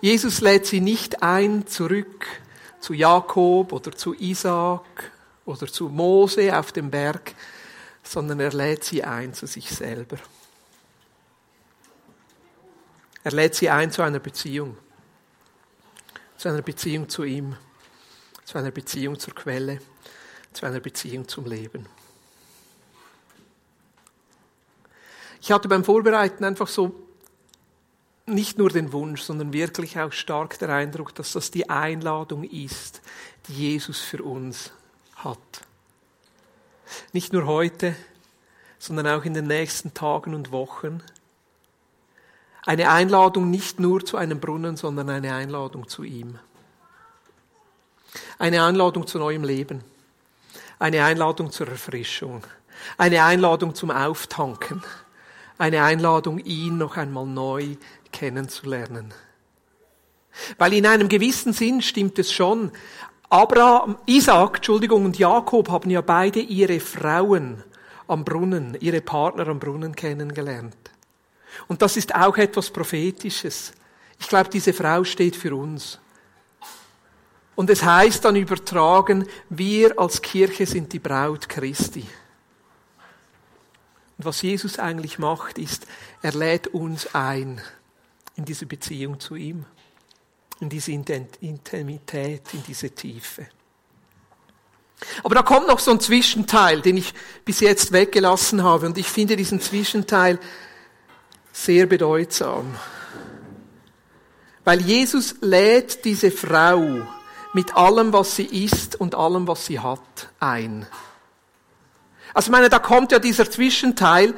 Jesus 0.00 0.40
lädt 0.40 0.66
sie 0.66 0.80
nicht 0.80 1.22
ein 1.22 1.66
zurück 1.66 2.26
zu 2.80 2.92
Jakob 2.92 3.72
oder 3.72 3.92
zu 3.92 4.14
Isaak 4.14 5.10
oder 5.46 5.66
zu 5.66 5.88
Mose 5.88 6.56
auf 6.56 6.72
dem 6.72 6.90
Berg, 6.90 7.34
sondern 8.02 8.40
er 8.40 8.52
lädt 8.52 8.84
sie 8.84 9.02
ein 9.02 9.32
zu 9.32 9.46
sich 9.46 9.70
selber. 9.70 10.18
Er 13.24 13.32
lädt 13.32 13.54
sie 13.54 13.70
ein 13.70 13.90
zu 13.90 14.02
einer 14.02 14.20
Beziehung. 14.20 14.76
Zu 16.36 16.50
einer 16.50 16.60
Beziehung 16.60 17.08
zu 17.08 17.24
ihm. 17.24 17.56
Zu 18.44 18.58
einer 18.58 18.70
Beziehung 18.70 19.18
zur 19.18 19.34
Quelle. 19.34 19.80
Zu 20.52 20.66
einer 20.66 20.80
Beziehung 20.80 21.26
zum 21.26 21.46
Leben. 21.46 21.86
Ich 25.40 25.50
hatte 25.50 25.68
beim 25.68 25.84
Vorbereiten 25.84 26.44
einfach 26.44 26.68
so 26.68 26.94
nicht 28.26 28.58
nur 28.58 28.68
den 28.68 28.92
Wunsch, 28.92 29.22
sondern 29.22 29.54
wirklich 29.54 29.98
auch 29.98 30.12
stark 30.12 30.58
der 30.58 30.68
Eindruck, 30.70 31.14
dass 31.14 31.32
das 31.32 31.50
die 31.50 31.68
Einladung 31.68 32.44
ist, 32.44 33.00
die 33.48 33.72
Jesus 33.72 34.00
für 34.00 34.22
uns 34.22 34.70
hat. 35.16 35.38
Nicht 37.12 37.32
nur 37.32 37.46
heute, 37.46 37.96
sondern 38.78 39.06
auch 39.06 39.24
in 39.24 39.34
den 39.34 39.46
nächsten 39.46 39.94
Tagen 39.94 40.34
und 40.34 40.52
Wochen 40.52 41.02
Eine 42.66 42.90
Einladung 42.90 43.50
nicht 43.50 43.78
nur 43.78 44.04
zu 44.04 44.16
einem 44.16 44.40
Brunnen, 44.40 44.76
sondern 44.76 45.10
eine 45.10 45.34
Einladung 45.34 45.88
zu 45.88 46.02
ihm. 46.02 46.38
Eine 48.38 48.64
Einladung 48.64 49.06
zu 49.06 49.18
neuem 49.18 49.44
Leben. 49.44 49.82
Eine 50.78 51.04
Einladung 51.04 51.50
zur 51.50 51.68
Erfrischung. 51.68 52.42
Eine 52.96 53.22
Einladung 53.24 53.74
zum 53.74 53.90
Auftanken. 53.90 54.82
Eine 55.58 55.82
Einladung, 55.82 56.38
ihn 56.38 56.78
noch 56.78 56.96
einmal 56.96 57.26
neu 57.26 57.76
kennenzulernen. 58.12 59.12
Weil 60.58 60.72
in 60.72 60.86
einem 60.86 61.08
gewissen 61.08 61.52
Sinn 61.52 61.80
stimmt 61.80 62.18
es 62.18 62.32
schon. 62.32 62.72
Abraham, 63.30 63.96
Isaac, 64.06 64.56
Entschuldigung, 64.56 65.04
und 65.04 65.18
Jakob 65.18 65.68
haben 65.68 65.90
ja 65.90 66.00
beide 66.00 66.40
ihre 66.40 66.80
Frauen 66.80 67.62
am 68.08 68.24
Brunnen, 68.24 68.76
ihre 68.80 69.00
Partner 69.00 69.48
am 69.48 69.60
Brunnen 69.60 69.94
kennengelernt. 69.94 70.76
Und 71.68 71.82
das 71.82 71.96
ist 71.96 72.14
auch 72.14 72.36
etwas 72.36 72.70
Prophetisches. 72.70 73.72
Ich 74.18 74.28
glaube, 74.28 74.50
diese 74.50 74.72
Frau 74.72 75.04
steht 75.04 75.36
für 75.36 75.54
uns. 75.54 75.98
Und 77.56 77.70
es 77.70 77.82
heißt 77.82 78.24
dann 78.24 78.36
übertragen, 78.36 79.28
wir 79.48 79.98
als 79.98 80.20
Kirche 80.22 80.66
sind 80.66 80.92
die 80.92 80.98
Braut 80.98 81.48
Christi. 81.48 82.06
Und 84.18 84.24
was 84.24 84.42
Jesus 84.42 84.78
eigentlich 84.78 85.18
macht, 85.18 85.58
ist, 85.58 85.86
er 86.22 86.32
lädt 86.32 86.68
uns 86.68 87.14
ein 87.14 87.60
in 88.36 88.44
diese 88.44 88.66
Beziehung 88.66 89.20
zu 89.20 89.36
ihm, 89.36 89.64
in 90.60 90.68
diese 90.68 90.92
Intimität, 90.92 92.42
in 92.52 92.62
diese 92.64 92.90
Tiefe. 92.90 93.46
Aber 95.22 95.34
da 95.34 95.42
kommt 95.42 95.68
noch 95.68 95.78
so 95.78 95.90
ein 95.90 96.00
Zwischenteil, 96.00 96.80
den 96.80 96.96
ich 96.96 97.12
bis 97.44 97.60
jetzt 97.60 97.92
weggelassen 97.92 98.62
habe. 98.62 98.86
Und 98.86 98.98
ich 98.98 99.08
finde 99.08 99.36
diesen 99.36 99.60
Zwischenteil 99.60 100.38
sehr 101.54 101.86
bedeutsam. 101.86 102.74
Weil 104.64 104.80
Jesus 104.82 105.36
lädt 105.40 106.04
diese 106.04 106.30
Frau 106.30 107.06
mit 107.52 107.76
allem, 107.76 108.12
was 108.12 108.36
sie 108.36 108.44
ist 108.64 108.96
und 109.00 109.14
allem, 109.14 109.46
was 109.46 109.66
sie 109.66 109.78
hat, 109.78 110.28
ein. 110.40 110.86
Also 112.34 112.50
meine, 112.50 112.68
da 112.68 112.80
kommt 112.80 113.12
ja 113.12 113.20
dieser 113.20 113.48
Zwischenteil, 113.48 114.34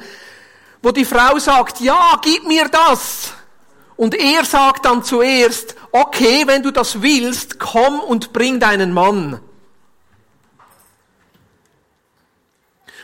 wo 0.83 0.91
die 0.91 1.05
Frau 1.05 1.39
sagt, 1.39 1.81
ja, 1.81 2.19
gib 2.21 2.45
mir 2.47 2.69
das. 2.69 3.33
Und 3.95 4.13
er 4.13 4.45
sagt 4.45 4.85
dann 4.85 5.03
zuerst, 5.03 5.75
okay, 5.91 6.43
wenn 6.45 6.61
du 6.61 6.71
das 6.71 7.01
willst, 7.01 7.57
komm 7.57 7.99
und 7.99 8.31
bring 8.31 8.59
deinen 8.59 8.93
Mann. 8.93 9.39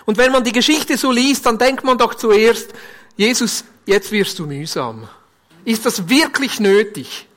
Und 0.06 0.18
wenn 0.18 0.32
man 0.32 0.44
die 0.44 0.52
Geschichte 0.52 0.98
so 0.98 1.12
liest, 1.12 1.48
dann 1.48 1.58
denkt 1.58 1.84
man 1.84 1.98
doch 1.98 2.14
zuerst, 2.14 2.74
Jesus, 3.16 3.64
jetzt 3.86 4.12
wirst 4.12 4.40
du 4.40 4.46
mühsam. 4.46 5.08
Ist 5.66 5.86
das 5.86 6.10
wirklich 6.10 6.60
nötig? 6.60 7.28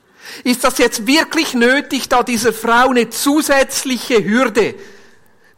Ist 0.43 0.63
das 0.63 0.77
jetzt 0.77 1.07
wirklich 1.07 1.53
nötig, 1.53 2.09
da 2.09 2.23
dieser 2.23 2.53
Frau 2.53 2.89
eine 2.89 3.09
zusätzliche 3.09 4.23
Hürde, 4.23 4.75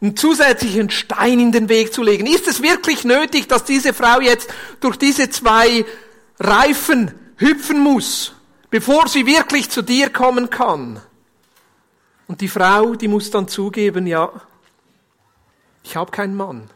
einen 0.00 0.16
zusätzlichen 0.16 0.90
Stein 0.90 1.40
in 1.40 1.52
den 1.52 1.68
Weg 1.68 1.92
zu 1.92 2.02
legen? 2.02 2.26
Ist 2.26 2.46
es 2.46 2.62
wirklich 2.62 3.04
nötig, 3.04 3.48
dass 3.48 3.64
diese 3.64 3.92
Frau 3.92 4.20
jetzt 4.20 4.48
durch 4.80 4.96
diese 4.96 5.30
zwei 5.30 5.84
Reifen 6.38 7.12
hüpfen 7.36 7.80
muss, 7.80 8.32
bevor 8.70 9.08
sie 9.08 9.26
wirklich 9.26 9.70
zu 9.70 9.82
dir 9.82 10.10
kommen 10.10 10.50
kann? 10.50 11.00
Und 12.28 12.40
die 12.40 12.48
Frau, 12.48 12.94
die 12.94 13.08
muss 13.08 13.30
dann 13.30 13.48
zugeben, 13.48 14.06
ja, 14.06 14.30
ich 15.82 15.96
habe 15.96 16.12
keinen 16.12 16.36
Mann. 16.36 16.70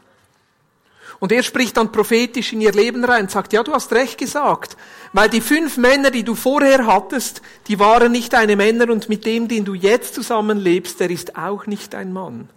Und 1.25 1.31
er 1.31 1.41
spricht 1.41 1.75
dann 1.77 1.91
prophetisch 1.91 2.53
in 2.53 2.61
ihr 2.61 2.71
Leben 2.71 3.03
rein, 3.03 3.27
sagt, 3.29 3.51
ja, 3.51 3.63
du 3.63 3.73
hast 3.73 3.91
recht 3.93 4.19
gesagt, 4.19 4.77
weil 5.11 5.27
die 5.27 5.41
fünf 5.41 5.75
Männer, 5.75 6.11
die 6.11 6.21
du 6.21 6.35
vorher 6.35 6.85
hattest, 6.85 7.41
die 7.67 7.79
waren 7.79 8.11
nicht 8.11 8.33
deine 8.33 8.55
Männer 8.55 8.91
und 8.91 9.09
mit 9.09 9.25
dem, 9.25 9.47
den 9.47 9.65
du 9.65 9.73
jetzt 9.73 10.13
zusammenlebst, 10.13 10.99
der 10.99 11.09
ist 11.09 11.35
auch 11.35 11.65
nicht 11.65 11.95
ein 11.95 12.13
Mann. 12.13 12.47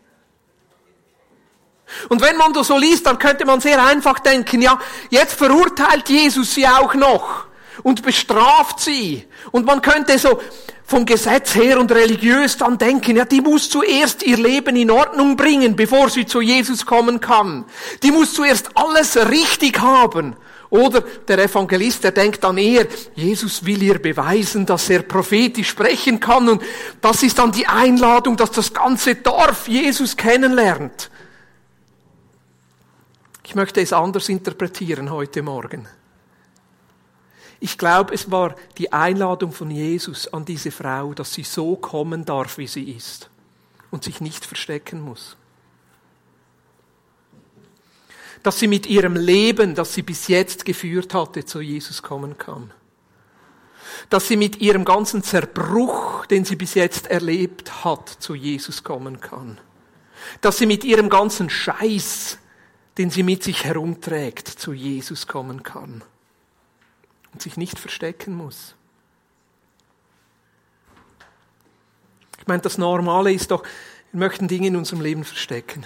Und 2.11 2.21
wenn 2.21 2.37
man 2.37 2.53
das 2.53 2.67
so 2.67 2.77
liest, 2.77 3.07
dann 3.07 3.19
könnte 3.19 3.47
man 3.47 3.63
sehr 3.63 3.83
einfach 3.83 4.19
denken, 4.19 4.61
ja, 4.61 4.79
jetzt 5.09 5.33
verurteilt 5.33 6.11
Jesus 6.11 6.55
sie 6.55 6.69
auch 6.69 6.93
noch 6.93 7.48
und 7.83 8.03
bestraft 8.03 8.81
sie. 8.81 9.25
Und 9.51 9.67
man 9.67 9.83
könnte 9.83 10.19
so 10.19 10.41
vom 10.85 11.05
Gesetz 11.05 11.55
her 11.55 11.79
und 11.79 11.93
religiös 11.93 12.57
dann 12.57 12.79
denken, 12.79 13.17
ja, 13.17 13.25
die 13.25 13.41
muss 13.41 13.69
zuerst 13.69 14.23
ihr 14.23 14.39
Leben 14.39 14.75
in 14.77 14.91
Ordnung 14.91 15.37
bringen, 15.37 15.77
bevor 15.77 16.09
sie 16.09 16.25
zu 16.25 16.41
Jesus 16.41 16.87
kommen 16.87 17.21
kann. 17.21 17.67
Die 18.03 18.11
muss 18.11 18.33
zuerst 18.33 18.71
alles 18.75 19.17
richtig 19.29 19.81
haben. 19.81 20.35
Oder 20.71 21.01
der 21.01 21.39
Evangelist, 21.39 22.05
der 22.05 22.13
denkt 22.13 22.45
dann 22.45 22.59
eher, 22.59 22.87
Jesus 23.15 23.65
will 23.65 23.83
ihr 23.83 24.01
beweisen, 24.01 24.67
dass 24.67 24.91
er 24.91 25.03
prophetisch 25.03 25.69
sprechen 25.69 26.21
kann 26.21 26.49
und 26.49 26.63
das 27.01 27.23
ist 27.23 27.39
dann 27.39 27.53
die 27.53 27.67
Einladung, 27.67 28.37
dass 28.37 28.51
das 28.51 28.73
ganze 28.73 29.15
Dorf 29.15 29.67
Jesus 29.67 30.17
kennenlernt. 30.17 31.11
Ich 33.45 33.55
möchte 33.55 33.81
es 33.81 33.95
anders 33.95 34.29
interpretieren 34.29 35.11
heute 35.11 35.43
Morgen. 35.43 35.89
Ich 37.61 37.77
glaube, 37.77 38.15
es 38.15 38.31
war 38.31 38.55
die 38.77 38.93
Einladung 38.93 39.53
von 39.53 39.71
Jesus 39.71 40.33
an 40.33 40.45
diese 40.45 40.71
Frau, 40.71 41.13
dass 41.15 41.35
sie 41.35 41.43
so 41.43 41.77
kommen 41.77 42.25
darf, 42.25 42.59
wie 42.59 42.69
sie 42.69 42.91
ist 42.93 43.31
und 43.91 44.05
sich 44.05 44.21
nicht 44.21 44.45
verstecken 44.45 45.01
muss. 45.01 45.37
Dass 48.45 48.61
sie 48.61 48.69
mit 48.69 48.87
ihrem 48.87 49.17
Leben, 49.17 49.75
das 49.75 49.95
sie 49.95 50.03
bis 50.03 50.29
jetzt 50.29 50.65
geführt 50.65 51.13
hatte, 51.15 51.45
zu 51.45 51.61
Jesus 51.61 52.03
kommen 52.03 52.39
kann. 52.39 52.73
Dass 54.11 54.29
sie 54.29 54.37
mit 54.37 54.61
ihrem 54.61 54.85
ganzen 54.85 55.25
Zerbruch, 55.25 56.27
den 56.27 56.45
sie 56.45 56.55
bis 56.55 56.75
jetzt 56.75 57.09
erlebt 57.09 57.85
hat, 57.85 58.09
zu 58.09 58.37
Jesus 58.37 58.85
kommen 58.85 59.19
kann. 59.19 59.59
Dass 60.41 60.59
sie 60.59 60.67
mit 60.67 60.85
ihrem 60.85 61.09
ganzen 61.09 61.51
Scheiß, 61.51 62.39
den 62.97 63.11
sie 63.11 63.25
mit 63.25 63.43
sich 63.43 63.65
herumträgt, 63.65 64.47
zu 64.47 64.73
Jesus 64.73 65.27
kommen 65.27 65.65
kann 65.65 66.05
und 67.33 67.43
sich 67.43 67.57
nicht 67.57 67.79
verstecken 67.79 68.35
muss. 68.35 68.75
Ich 72.41 72.47
meine, 72.47 72.63
das 72.63 72.79
Normale 72.79 73.33
ist 73.33 73.51
doch, 73.51 73.63
wir 74.13 74.21
möchten 74.21 74.49
Dinge 74.49 74.69
in 74.69 74.77
unserem 74.77 75.01
Leben 75.01 75.25
verstecken. 75.25 75.85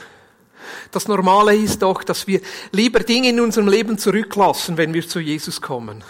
Das 0.91 1.09
Normale 1.09 1.57
ist 1.57 1.83
doch, 1.83 2.05
dass 2.05 2.27
wir 2.27 2.41
lieber 2.71 3.01
Dinge 3.01 3.31
in 3.31 3.41
unserem 3.41 3.69
Leben 3.69 3.99
zurücklassen, 3.99 4.77
wenn 4.77 4.95
wir 4.95 5.07
zu 5.07 5.19
Jesus 5.19 5.61
kommen. 5.61 6.05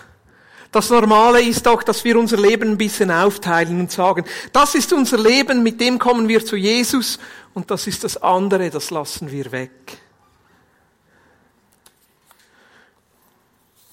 Das 0.70 0.88
Normale 0.88 1.42
ist 1.42 1.66
doch, 1.66 1.82
dass 1.82 2.02
wir 2.04 2.18
unser 2.18 2.38
Leben 2.38 2.70
ein 2.70 2.78
bisschen 2.78 3.10
aufteilen 3.10 3.78
und 3.78 3.92
sagen, 3.92 4.24
das 4.52 4.74
ist 4.74 4.92
unser 4.92 5.18
Leben, 5.18 5.62
mit 5.62 5.80
dem 5.80 5.98
kommen 5.98 6.28
wir 6.28 6.44
zu 6.44 6.56
Jesus 6.56 7.18
und 7.52 7.70
das 7.70 7.86
ist 7.86 8.04
das 8.04 8.16
andere, 8.16 8.70
das 8.70 8.90
lassen 8.90 9.30
wir 9.30 9.52
weg. 9.52 10.01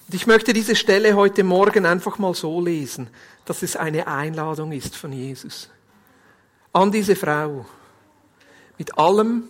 Und 0.09 0.15
ich 0.15 0.25
möchte 0.25 0.53
diese 0.53 0.75
Stelle 0.75 1.15
heute 1.15 1.43
Morgen 1.43 1.85
einfach 1.85 2.17
mal 2.17 2.33
so 2.33 2.59
lesen, 2.59 3.11
dass 3.45 3.61
es 3.61 3.75
eine 3.75 4.07
Einladung 4.07 4.71
ist 4.71 4.95
von 4.95 5.13
Jesus 5.13 5.69
an 6.73 6.91
diese 6.91 7.15
Frau 7.15 7.67
mit 8.79 8.97
allem, 8.97 9.49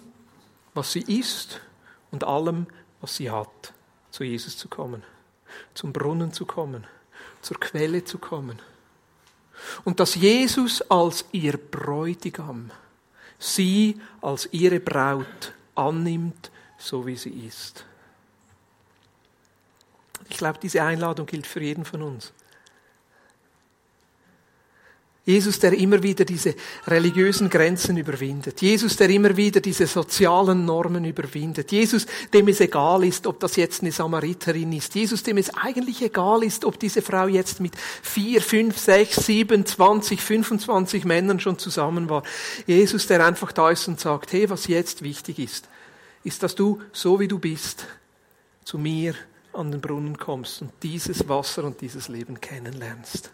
was 0.74 0.92
sie 0.92 1.00
ist 1.00 1.62
und 2.12 2.26
allem, 2.26 2.68
was 3.00 3.16
sie 3.16 3.32
hat, 3.32 3.74
zu 4.12 4.26
Jesus 4.26 4.58
zu 4.58 4.68
kommen, 4.68 5.02
zum 5.76 5.94
Brunnen 5.94 6.34
zu 6.34 6.46
kommen, 6.46 6.86
zur 7.42 7.58
Quelle 7.58 8.04
zu 8.04 8.18
kommen. 8.18 8.60
Und 9.86 10.02
dass 10.02 10.16
Jesus 10.16 10.82
als 10.92 11.24
ihr 11.32 11.56
Bräutigam 11.56 12.70
sie 13.38 14.02
als 14.20 14.50
ihre 14.52 14.82
Braut 14.82 15.54
annimmt, 15.76 16.52
so 16.78 17.08
wie 17.08 17.16
sie 17.16 17.48
ist. 17.48 17.86
Ich 20.30 20.38
glaube, 20.38 20.60
diese 20.62 20.84
Einladung 20.84 21.26
gilt 21.26 21.48
für 21.48 21.62
jeden 21.62 21.86
von 21.86 22.02
uns. 22.04 22.34
Jesus, 25.30 25.60
der 25.60 25.74
immer 25.74 26.02
wieder 26.02 26.26
diese 26.26 26.56
religiösen 26.88 27.52
Grenzen 27.52 27.98
überwindet. 27.98 28.64
Jesus, 28.64 28.96
der 28.96 29.12
immer 29.12 29.38
wieder 29.38 29.60
diese 29.60 29.86
sozialen 29.86 30.66
Normen 30.66 31.06
überwindet. 31.06 31.72
Jesus, 31.72 32.08
dem 32.34 32.48
es 32.48 32.62
egal 32.62 33.04
ist, 33.04 33.28
ob 33.28 33.40
das 33.40 33.56
jetzt 33.56 33.84
eine 33.84 33.92
Samariterin 33.92 34.74
ist. 34.74 34.96
Jesus, 34.96 35.22
dem 35.22 35.38
es 35.38 35.54
eigentlich 35.54 36.02
egal 36.02 36.42
ist, 36.42 36.66
ob 36.66 36.80
diese 36.80 37.04
Frau 37.04 37.28
jetzt 37.28 37.60
mit 37.60 37.74
vier, 38.02 38.42
fünf, 38.42 38.80
sechs, 38.80 39.24
sieben, 39.28 39.68
zwanzig, 39.68 40.20
25 40.20 41.06
Männern 41.06 41.40
schon 41.40 41.60
zusammen 41.60 42.10
war. 42.10 42.24
Jesus, 42.66 43.06
der 43.06 43.24
einfach 43.24 43.52
da 43.52 43.70
ist 43.70 43.88
und 43.88 44.00
sagt, 44.00 44.34
hey, 44.34 44.50
was 44.50 44.66
jetzt 44.66 45.04
wichtig 45.04 45.38
ist, 45.38 45.70
ist, 46.24 46.42
dass 46.42 46.56
du, 46.56 46.82
so 46.92 47.20
wie 47.20 47.28
du 47.28 47.38
bist, 47.38 47.86
zu 48.64 48.80
mir 48.80 49.14
an 49.60 49.72
den 49.72 49.82
Brunnen 49.82 50.18
kommst 50.18 50.62
und 50.62 50.72
dieses 50.82 51.28
Wasser 51.28 51.64
und 51.64 51.82
dieses 51.82 52.08
Leben 52.08 52.40
kennenlernst. 52.40 53.32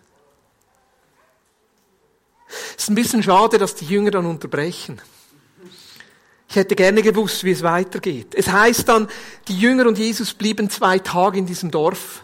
Es 2.76 2.84
ist 2.84 2.90
ein 2.90 2.96
bisschen 2.96 3.24
schade, 3.24 3.58
dass 3.58 3.76
die 3.76 3.86
Jünger 3.86 4.12
dann 4.12 4.26
unterbrechen. 4.26 5.02
Ich 6.50 6.56
hätte 6.56 6.76
gerne 6.76 7.02
gewusst, 7.02 7.44
wie 7.44 7.52
es 7.52 7.64
weitergeht. 7.64 8.36
Es 8.36 8.48
heißt 8.48 8.88
dann, 8.88 9.08
die 9.48 9.58
Jünger 9.58 9.88
und 9.88 9.98
Jesus 9.98 10.34
blieben 10.34 10.70
zwei 10.70 11.00
Tage 11.00 11.40
in 11.40 11.46
diesem 11.46 11.72
Dorf. 11.72 12.24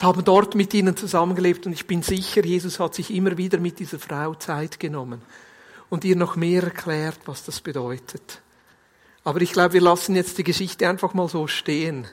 haben 0.00 0.24
dort 0.24 0.54
mit 0.54 0.72
ihnen 0.74 0.96
zusammengelebt 0.96 1.66
und 1.66 1.72
ich 1.72 1.86
bin 1.86 2.02
sicher, 2.02 2.44
Jesus 2.44 2.78
hat 2.78 2.94
sich 2.94 3.10
immer 3.10 3.36
wieder 3.36 3.58
mit 3.58 3.78
dieser 3.80 3.98
Frau 3.98 4.34
Zeit 4.34 4.78
genommen 4.78 5.22
und 5.88 6.04
ihr 6.04 6.16
noch 6.16 6.36
mehr 6.36 6.62
erklärt, 6.62 7.18
was 7.24 7.44
das 7.44 7.60
bedeutet. 7.60 8.40
Aber 9.24 9.40
ich 9.40 9.52
glaube, 9.52 9.74
wir 9.74 9.80
lassen 9.80 10.14
jetzt 10.14 10.38
die 10.38 10.44
Geschichte 10.44 10.88
einfach 10.88 11.14
mal 11.14 11.28
so 11.28 11.48
stehen. 11.48 12.06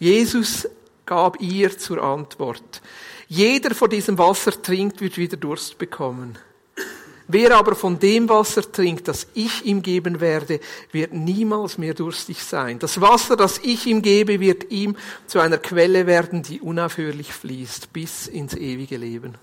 Jesus 0.00 0.66
gab 1.04 1.40
ihr 1.40 1.76
zur 1.76 2.02
Antwort. 2.02 2.80
Jeder 3.28 3.74
vor 3.74 3.88
diesem 3.88 4.16
Wasser 4.16 4.60
trinkt, 4.60 5.00
wird 5.00 5.18
wieder 5.18 5.36
Durst 5.36 5.76
bekommen. 5.76 6.36
Wer 7.28 7.56
aber 7.56 7.76
von 7.76 7.98
dem 7.98 8.28
Wasser 8.28 8.72
trinkt, 8.72 9.06
das 9.06 9.28
ich 9.34 9.64
ihm 9.64 9.82
geben 9.82 10.20
werde, 10.20 10.58
wird 10.90 11.12
niemals 11.12 11.78
mehr 11.78 11.94
durstig 11.94 12.42
sein. 12.42 12.78
Das 12.78 13.00
Wasser, 13.00 13.36
das 13.36 13.58
ich 13.58 13.86
ihm 13.86 14.02
gebe, 14.02 14.40
wird 14.40 14.72
ihm 14.72 14.96
zu 15.26 15.38
einer 15.38 15.58
Quelle 15.58 16.06
werden, 16.06 16.42
die 16.42 16.60
unaufhörlich 16.60 17.32
fließt 17.32 17.92
bis 17.92 18.26
ins 18.26 18.54
ewige 18.54 18.96
Leben. 18.96 19.36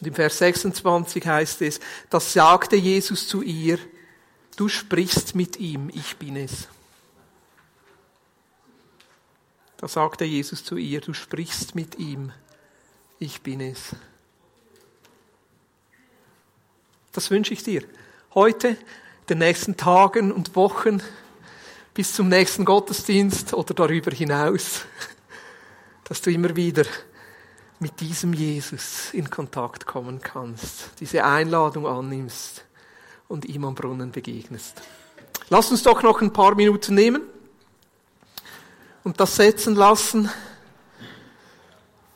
Und 0.00 0.06
im 0.06 0.14
Vers 0.14 0.38
26 0.38 1.26
heißt 1.26 1.62
es, 1.62 1.78
das 2.08 2.32
sagte 2.32 2.74
Jesus 2.74 3.28
zu 3.28 3.42
ihr, 3.42 3.78
du 4.56 4.68
sprichst 4.68 5.34
mit 5.34 5.60
ihm, 5.60 5.90
ich 5.92 6.16
bin 6.16 6.36
es. 6.36 6.68
Da 9.78 9.86
sagte 9.86 10.24
Jesus 10.24 10.64
zu 10.64 10.76
ihr, 10.76 11.00
du 11.00 11.14
sprichst 11.14 11.76
mit 11.76 11.98
ihm, 12.00 12.32
ich 13.20 13.42
bin 13.42 13.60
es. 13.60 13.94
Das 17.12 17.30
wünsche 17.30 17.54
ich 17.54 17.62
dir. 17.62 17.84
Heute, 18.34 18.76
den 19.28 19.38
nächsten 19.38 19.76
Tagen 19.76 20.32
und 20.32 20.56
Wochen, 20.56 21.00
bis 21.94 22.12
zum 22.12 22.28
nächsten 22.28 22.64
Gottesdienst 22.64 23.54
oder 23.54 23.72
darüber 23.72 24.10
hinaus, 24.10 24.84
dass 26.04 26.22
du 26.22 26.32
immer 26.32 26.56
wieder 26.56 26.84
mit 27.78 28.00
diesem 28.00 28.32
Jesus 28.32 29.14
in 29.14 29.30
Kontakt 29.30 29.86
kommen 29.86 30.20
kannst, 30.20 30.90
diese 30.98 31.24
Einladung 31.24 31.86
annimmst 31.86 32.64
und 33.28 33.44
ihm 33.44 33.64
am 33.64 33.76
Brunnen 33.76 34.10
begegnest. 34.10 34.82
Lass 35.50 35.70
uns 35.70 35.84
doch 35.84 36.02
noch 36.02 36.20
ein 36.20 36.32
paar 36.32 36.56
Minuten 36.56 36.96
nehmen 36.96 37.22
und 39.08 39.18
das 39.18 39.36
setzen 39.36 39.74
lassen. 39.74 40.30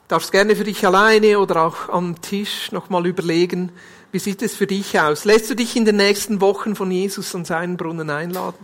Darfst 0.08 0.30
gerne 0.30 0.54
für 0.54 0.64
dich 0.64 0.86
alleine 0.86 1.38
oder 1.38 1.62
auch 1.62 1.88
am 1.88 2.20
Tisch 2.20 2.70
nochmal 2.70 3.06
überlegen, 3.06 3.72
wie 4.10 4.18
sieht 4.18 4.42
es 4.42 4.54
für 4.54 4.66
dich 4.66 5.00
aus? 5.00 5.24
Lässt 5.24 5.48
du 5.48 5.56
dich 5.56 5.74
in 5.74 5.86
den 5.86 5.96
nächsten 5.96 6.42
Wochen 6.42 6.76
von 6.76 6.90
Jesus 6.90 7.34
an 7.34 7.46
seinen 7.46 7.78
Brunnen 7.78 8.10
einladen? 8.10 8.62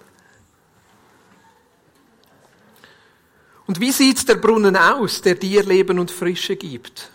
Und 3.67 3.81
wie 3.81 3.93
sieht 3.93 4.29
der 4.29 4.35
Brunnen 4.35 4.77
aus, 4.77 5.23
der 5.23 5.37
dir 5.37 5.63
Leben 5.63 5.99
und 5.99 6.11
Frische 6.11 6.57
gibt? 6.57 7.11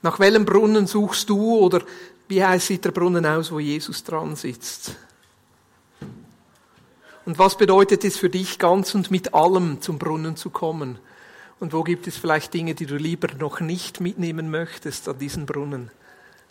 Nach 0.00 0.18
welchem 0.18 0.46
Brunnen 0.46 0.86
suchst 0.86 1.28
du 1.28 1.58
oder 1.58 1.82
wie 2.26 2.42
heißt 2.42 2.68
sieht 2.68 2.86
der 2.86 2.92
Brunnen 2.92 3.26
aus, 3.26 3.52
wo 3.52 3.60
Jesus 3.60 4.02
dran 4.02 4.34
sitzt? 4.34 4.96
Und 7.30 7.38
was 7.38 7.56
bedeutet 7.56 8.04
es 8.04 8.16
für 8.16 8.28
dich, 8.28 8.58
ganz 8.58 8.92
und 8.96 9.12
mit 9.12 9.34
allem 9.34 9.80
zum 9.80 10.00
Brunnen 10.00 10.34
zu 10.34 10.50
kommen? 10.50 10.98
Und 11.60 11.72
wo 11.72 11.84
gibt 11.84 12.08
es 12.08 12.16
vielleicht 12.16 12.52
Dinge, 12.52 12.74
die 12.74 12.86
du 12.86 12.96
lieber 12.96 13.28
noch 13.38 13.60
nicht 13.60 14.00
mitnehmen 14.00 14.50
möchtest 14.50 15.08
an 15.08 15.16
diesen 15.16 15.46
Brunnen? 15.46 15.92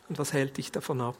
Und 0.07 0.19
was 0.19 0.31
hält 0.31 0.55
dich 0.55 0.71
davon 0.71 1.01
ab? 1.01 1.17